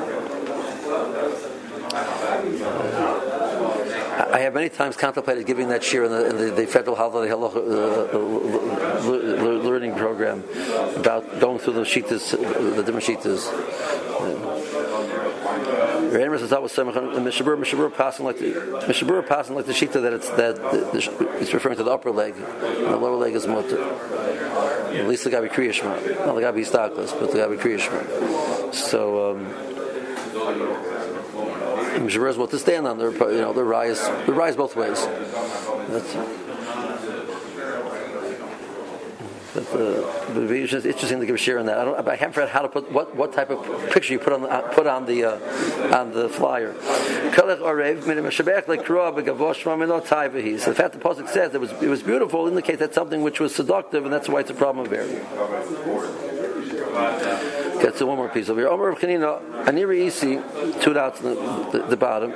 I 4.36 4.40
have 4.40 4.54
many 4.54 4.68
times 4.68 4.98
contemplated 4.98 5.46
giving 5.46 5.70
that 5.70 5.82
shir 5.82 6.04
in 6.04 6.12
the, 6.12 6.30
in 6.30 6.36
the, 6.38 6.52
the 6.52 6.68
federal 6.68 6.98
holiday 6.98 7.32
uh, 7.32 7.38
uh, 7.38 8.18
learning 9.64 9.96
program 9.96 10.44
about 10.98 11.40
going 11.40 11.58
through 11.58 11.76
the 11.76 11.84
shitas, 11.84 12.32
the 12.32 12.84
different 12.84 13.06
shitas. 13.06 13.50
Reiner 16.12 16.38
says 16.38 16.50
that 16.50 16.62
was 16.62 16.74
Mishabur 16.74 17.56
Mishabur 17.56 17.96
passing 17.96 18.26
like 18.26 18.38
the 18.40 18.52
Mishabur 18.88 19.26
passing 19.26 19.56
like 19.56 19.68
the 19.68 19.72
shita 19.72 20.02
that 20.02 20.12
it's 20.12 20.30
that 20.32 20.60
it's 21.40 21.54
referring 21.54 21.78
to 21.78 21.84
the 21.84 21.92
upper 21.92 22.12
leg, 22.12 22.36
and 22.36 22.88
the 22.88 22.98
lower 22.98 23.16
leg 23.16 23.36
is 23.36 23.48
mutter. 23.48 23.82
At 23.82 25.08
least 25.08 25.24
the 25.24 25.30
Gabi 25.30 25.48
Kriyashma, 25.50 26.26
not 26.26 26.36
the 26.36 26.42
Gabi 26.42 26.66
Stockless, 26.66 27.18
but 27.18 27.32
the 27.32 27.38
Gabi 27.38 27.58
Kriyashma. 27.58 28.76
So. 28.76 29.32
Um, 29.32 30.95
Mishabur 31.96 32.38
what 32.38 32.52
to 32.52 32.60
stand 32.60 32.88
on. 32.88 32.98
They're, 32.98 33.12
you 33.12 33.41
know, 33.41 33.54
they 33.54 33.62
rise, 33.62 34.06
they 34.26 34.34
rise 34.34 34.56
both 34.56 34.76
ways. 34.76 35.06
That's, 35.06 36.16
uh, 36.16 36.46
it's 39.56 40.72
just 40.72 40.86
interesting 40.86 41.20
to 41.22 41.26
give 41.26 41.36
a 41.36 41.38
share 41.38 41.60
on 41.60 41.66
that. 41.68 41.78
I, 41.78 41.86
don't, 41.86 41.96
I 42.08 42.16
haven't 42.16 42.34
figured 42.34 42.50
out 42.50 42.50
how 42.50 42.62
to 42.64 42.68
put 42.68 42.91
what, 42.91 43.16
what 43.16 43.32
type 43.34 43.50
of 43.50 43.89
picture 43.91 44.14
you 44.14 44.20
put 44.20 44.34
on 44.34 44.41
the, 44.41 44.50
uh, 44.50 44.62
put 44.74 44.86
on 44.88 45.06
the 45.06 45.24
uh, 45.24 45.98
on 45.98 46.12
the 46.12 46.28
flyer. 46.28 46.74
So 46.74 46.82
the 46.82 47.64
fact 50.76 50.93
the 50.93 51.00
pasuk 51.00 51.30
says 51.30 51.54
it 51.56 51.62
was 51.62 51.72
it 51.72 51.88
was 51.88 52.04
beautiful 52.04 52.48
indicates 52.48 52.80
that 52.80 52.93
something 52.93 53.22
which 53.22 53.39
was 53.39 53.56
seductive, 53.56 54.04
and 54.04 54.14
that's 54.14 54.28
why 54.28 54.41
it's 54.41 54.50
a 54.50 54.54
problem 54.54 54.86
of 54.86 54.91
Get 57.82 57.98
to 57.98 58.06
one 58.06 58.18
more 58.18 58.30
piece 58.30 58.50
over 58.50 58.62
here. 58.62 58.70
Omer 58.70 58.96
Chanina, 58.96 59.42
Aniri 59.66 60.08
Isi, 60.08 60.40
two 60.82 60.94
dots 60.94 61.20
in 61.22 61.36
the, 61.36 61.70
the, 61.72 61.80
the 61.90 61.98
bottom. 61.98 62.32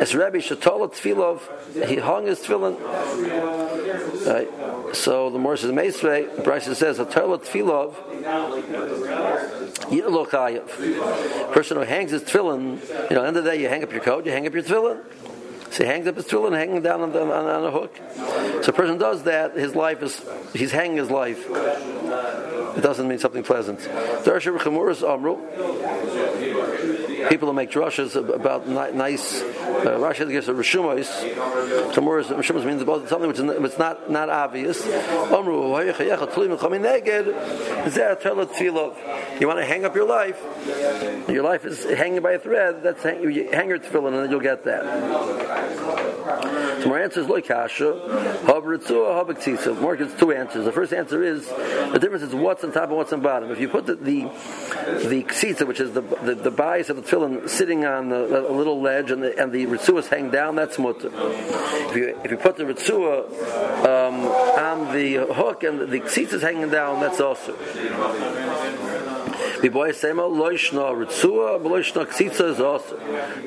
As 0.00 0.14
Rabbi 0.14 0.38
Shatola 0.38 0.92
Tfilov, 0.92 1.40
he 1.88 1.96
hung 1.96 2.26
his 2.26 2.40
tefillin. 2.40 2.76
Right. 4.26 4.48
So 4.94 5.30
the 5.30 5.38
more 5.38 5.56
says 5.56 5.70
Meisvei, 5.70 6.42
Bryce 6.42 6.64
says, 6.64 6.98
Atola 6.98 7.38
Tfilov, 7.38 7.94
Yilochayev. 9.90 11.52
Person 11.52 11.76
who 11.76 11.84
hangs 11.84 12.10
his 12.10 12.22
tefillin, 12.22 12.80
you 13.10 13.16
know, 13.16 13.24
end 13.24 13.36
of 13.36 13.44
the 13.44 13.50
day, 13.50 13.60
you 13.60 13.68
hang 13.68 13.82
up 13.82 13.92
your 13.92 14.02
coat, 14.02 14.26
you 14.26 14.32
hang 14.32 14.46
up 14.46 14.52
your 14.52 14.62
tefillin. 14.62 15.00
So 15.70 15.84
he 15.84 15.90
hangs 15.90 16.06
up 16.06 16.16
his 16.16 16.26
tefillin, 16.26 16.52
hanging 16.52 16.82
down 16.82 17.00
on, 17.00 17.12
the, 17.12 17.22
on, 17.22 17.30
on 17.30 17.64
a 17.64 17.70
hook. 17.70 17.96
So 18.62 18.70
a 18.70 18.72
person 18.72 18.98
does 18.98 19.22
that, 19.24 19.56
his 19.56 19.74
life 19.74 20.02
is, 20.02 20.20
he's 20.52 20.72
hanging 20.72 20.96
his 20.96 21.10
life 21.10 21.46
it 22.76 22.82
doesn't 22.82 23.08
mean 23.08 23.18
something 23.18 23.42
pleasant. 23.42 23.80
People 27.28 27.48
who 27.48 27.54
make 27.54 27.70
drushes 27.70 28.16
about 28.16 28.66
nice, 28.68 29.42
uh, 29.42 29.98
Rashi 29.98 30.28
gives 30.30 30.48
a 30.48 30.52
rishumos. 30.52 31.06
Chamuras, 31.92 32.26
rishumos 32.26 32.64
means 32.64 32.82
about 32.82 33.08
something 33.08 33.28
which 33.28 33.38
is 33.38 33.78
not, 33.78 34.10
not 34.10 34.28
obvious. 34.28 34.84
You 39.40 39.46
want 39.46 39.58
to 39.58 39.64
hang 39.64 39.84
up 39.84 39.94
your 39.94 40.06
life, 40.06 40.38
your 41.28 41.42
life 41.42 41.64
is 41.64 41.84
hanging 41.84 42.22
by 42.22 42.32
a 42.32 42.38
thread, 42.38 42.82
that's 42.82 43.02
hang, 43.02 43.22
you 43.22 43.48
hang 43.50 43.68
your 43.68 43.78
tefillin 43.78 44.08
and 44.08 44.24
then 44.24 44.30
you'll 44.30 44.40
get 44.40 44.64
that. 44.64 44.84
So 46.82 46.88
my 46.88 47.00
answer 47.00 47.20
is 47.20 47.26
loy 47.26 47.42
kasha, 47.42 47.92
hab 48.46 48.64
ritzua, 48.64 49.80
More 49.80 49.96
gets 49.96 50.14
two 50.18 50.32
answers. 50.32 50.64
The 50.64 50.72
first 50.72 50.92
answer 50.92 51.22
is 51.22 51.46
the 51.46 51.98
difference 52.00 52.24
is 52.24 52.34
what's 52.34 52.64
on 52.64 52.72
top 52.72 52.88
and 52.88 52.96
what's 52.96 53.12
on 53.12 53.20
bottom. 53.20 53.50
If 53.50 53.60
you 53.60 53.68
put 53.68 53.86
the 53.86 53.96
the, 53.96 54.22
the 55.08 55.64
which 55.66 55.80
is 55.80 55.92
the, 55.92 56.00
the, 56.00 56.34
the 56.34 56.50
bias 56.50 56.88
of 56.90 56.96
the 56.96 57.02
tefillin, 57.10 57.48
sitting 57.48 57.84
on 57.84 58.08
the, 58.08 58.48
a 58.48 58.52
little 58.52 58.80
ledge 58.80 59.10
and 59.10 59.22
the 59.22 59.38
and 59.40 59.52
the 59.52 59.66
ritzuas 59.66 60.08
hang 60.08 60.30
down, 60.30 60.56
that's 60.56 60.78
mutter. 60.78 61.10
If 61.12 61.96
you 61.96 62.20
if 62.24 62.30
you 62.30 62.36
put 62.36 62.56
the 62.56 62.64
ritzua 62.64 63.26
um, 63.84 64.26
on 64.26 64.94
the 64.94 65.34
hook 65.34 65.64
and 65.64 65.80
the 65.80 66.00
ksitza 66.00 66.34
is 66.34 66.42
hanging 66.42 66.70
down, 66.70 67.00
that's 67.00 67.20
also. 67.20 67.56
The 69.60 69.68
boy 69.68 69.92
sema 69.92 70.22
loishna 70.22 70.94
ritzua, 70.94 71.60
loishna 71.60 72.06
ksitza 72.06 72.52
is 72.52 72.60
also. 72.60 72.98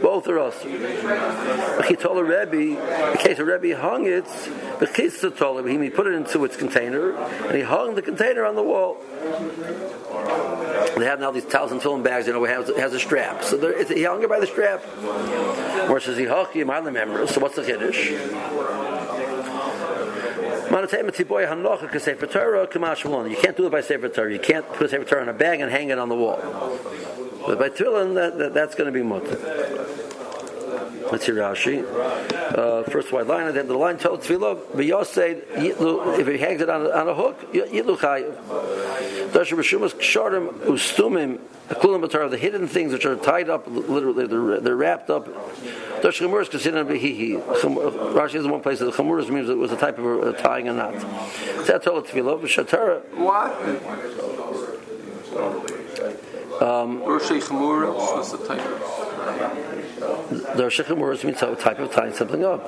Both 0.01 0.27
are 0.27 0.39
also. 0.39 0.67
He 1.87 1.95
told 1.95 2.19
a 2.19 2.23
Rebbe, 2.23 2.79
in 3.11 3.17
case 3.17 3.39
a 3.39 3.45
Rebbe 3.45 3.75
hung 3.79 4.05
it, 4.05 4.25
the 4.79 4.85
ksitza 4.85 5.35
told 5.35 5.65
him, 5.65 5.81
he 5.81 5.89
put 5.89 6.05
it 6.05 6.13
into 6.13 6.43
its 6.45 6.55
container, 6.55 7.13
and 7.13 7.55
he 7.55 7.63
hung 7.63 7.95
the 7.95 8.01
container 8.01 8.45
on 8.45 8.55
the 8.55 8.63
wall. 8.63 8.97
They 10.97 11.05
have 11.05 11.19
now 11.19 11.31
these 11.31 11.45
thousand 11.45 11.81
film 11.81 12.03
bags, 12.03 12.27
you 12.27 12.33
know, 12.33 12.43
it 12.45 12.49
has, 12.49 12.69
it 12.69 12.77
has 12.77 12.93
a 12.93 12.99
strap. 12.99 13.43
So 13.43 13.57
he 13.87 14.03
hung 14.03 14.21
it 14.23 14.29
by 14.29 14.39
the 14.39 14.47
strap. 14.47 14.83
Says 16.03 16.17
he 16.17 16.27
on 16.27 16.83
the 16.83 16.91
members. 16.91 17.29
So 17.33 17.39
what's 17.39 17.55
the 17.55 17.63
kiddush? 17.63 18.11
You 23.29 23.37
can't 23.37 23.55
do 23.55 23.65
it 23.67 23.71
by 23.71 23.81
Sefer 23.81 24.09
Torah. 24.09 24.33
You 24.33 24.39
can't 24.39 24.67
put 24.73 24.87
a 24.87 24.89
Sefer 24.89 25.05
Torah 25.05 25.21
in 25.23 25.29
a 25.29 25.33
bag 25.33 25.61
and 25.61 25.71
hang 25.71 25.89
it 25.89 25.99
on 25.99 26.09
the 26.09 26.15
wall. 26.15 26.37
But 27.45 27.59
by 27.59 27.69
Tefillin, 27.69 28.15
that, 28.15 28.37
that, 28.37 28.53
that's 28.53 28.75
going 28.75 28.91
to 28.91 28.91
be 28.91 29.03
mutter. 29.03 30.02
Let's 31.11 31.25
hear 31.25 31.35
Rashi. 31.35 31.83
Uh, 32.57 32.83
first 32.89 33.11
white 33.11 33.27
line, 33.27 33.47
at 33.47 33.53
the 33.53 33.59
end 33.59 33.69
of 33.69 33.73
the 33.73 33.77
line, 33.77 33.97
told 33.97 34.21
Tefillah, 34.21 34.59
but 34.73 34.85
Yosed, 34.85 35.17
if 35.17 36.27
he 36.27 36.37
hangs 36.37 36.61
it 36.61 36.69
on, 36.69 36.91
on 36.91 37.07
a 37.07 37.13
hook, 37.13 37.53
Yitlu 37.53 37.97
Chayiv. 37.97 39.33
Dasha 39.33 39.55
Rishumas 39.55 39.93
Ksharim 39.93 40.49
Ustumim, 40.65 41.39
the 42.29 42.37
hidden 42.37 42.67
things 42.67 42.93
which 42.93 43.05
are 43.05 43.15
tied 43.15 43.49
up, 43.49 43.65
literally, 43.67 44.27
they're, 44.27 44.59
they're 44.59 44.75
wrapped 44.75 45.09
up. 45.09 45.25
Dash 46.01 46.19
Chamuras 46.19 46.49
Kasinan 46.49 46.85
Behihi. 46.85 47.41
Rashi 48.13 48.35
is 48.35 48.45
one 48.45 48.61
place 48.61 48.79
that 48.79 48.93
Chamuras 48.93 49.29
means 49.29 49.49
it 49.49 49.57
was 49.57 49.71
a 49.71 49.77
type 49.77 49.97
of 49.97 50.37
tying 50.37 50.67
a 50.67 50.73
knot. 50.73 50.93
That's 51.65 51.87
all 51.87 52.01
Tefillah, 52.01 52.41
Shatara. 52.41 53.01
What? 53.15 53.53
Um, 56.61 57.03
Rosh 57.03 57.23
Chamuras 57.23 57.95
was 57.95 58.31
the 58.31 58.37
type 58.45 59.72
the 60.55 60.63
Rosh 60.63 60.79
Chamuras 60.79 61.23
means 61.23 61.41
a 61.41 61.55
type 61.55 61.79
of 61.79 61.91
tying 61.91 62.13
something 62.13 62.43
up. 62.43 62.67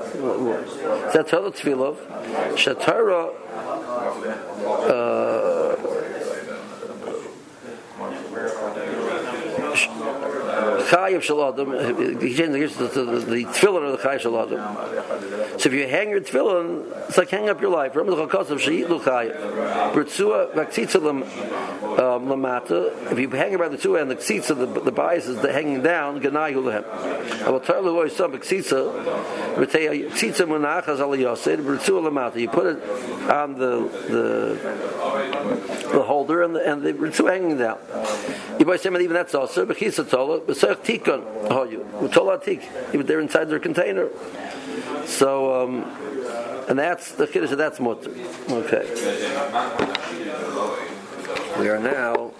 That's 1.13 1.33
all 1.33 1.51
Tefillah. 1.51 1.95
Shatara. 2.55 3.33
Uh, 4.65 5.04
chayiv 10.85 11.21
shaladam. 11.21 12.21
He 12.21 12.35
changed 12.35 12.77
the, 12.77 12.87
the, 12.87 13.03
the, 13.03 13.43
tefillin 13.45 13.91
of 13.91 14.01
the 14.01 14.07
chayiv 14.07 14.21
shaladam. 14.21 15.59
So 15.59 15.69
if 15.69 15.73
you 15.73 15.87
hang 15.87 16.09
your 16.09 16.21
tefillin, 16.21 16.85
it's 17.07 17.17
like 17.17 17.29
hang 17.29 17.49
up 17.49 17.61
your 17.61 17.71
life. 17.71 17.95
Remember 17.95 18.15
the 18.15 18.27
chakasav 18.27 18.59
sheitlu 18.59 19.01
chayiv. 19.01 19.95
Um, 21.85 22.27
lamata. 22.27 23.11
If 23.11 23.19
you 23.19 23.29
hang 23.29 23.57
by 23.57 23.69
the 23.69 23.77
two 23.77 23.95
and 23.95 24.11
the 24.11 24.15
ksitza, 24.15 24.57
the, 24.57 24.65
the 24.81 24.91
bias 24.91 25.27
is 25.27 25.41
the 25.41 25.51
hanging 25.51 25.81
down. 25.81 26.19
Ganai 26.21 26.49
hulehem. 26.49 26.83
I 27.45 27.49
will 27.49 27.59
tell 27.59 27.83
you 27.83 28.09
some 28.09 28.33
ksitza. 28.33 28.91
Ksitza 29.55 30.45
munachas 30.45 30.99
lamata. 30.99 32.39
You 32.39 32.49
put 32.49 32.65
it 32.67 32.83
on 33.29 33.57
the 33.57 33.87
the 34.09 35.89
the 35.91 36.03
holder 36.03 36.43
and 36.43 36.55
the 36.55 36.69
and 36.69 36.81
the 36.83 36.93
bertzua 36.93 37.31
hanging 37.31 37.57
down. 37.57 37.77
You 38.59 38.73
even 38.73 39.13
that's 39.13 39.35
also. 39.35 39.65
Tola. 39.65 40.41
Tikon 40.83 41.21
hoyu. 41.49 41.85
Utola 41.99 42.41
tik. 42.41 42.61
Even 42.93 43.05
they're 43.05 43.19
inside 43.19 43.45
their 43.45 43.59
container. 43.59 44.09
So, 45.05 45.63
um, 45.63 45.83
and 46.67 46.77
that's 46.79 47.11
the 47.13 47.27
kiddush. 47.27 47.51
That's 47.51 47.79
mutter. 47.79 48.11
Okay. 48.49 48.85
We 51.59 51.69
are 51.69 51.79
now 51.79 52.31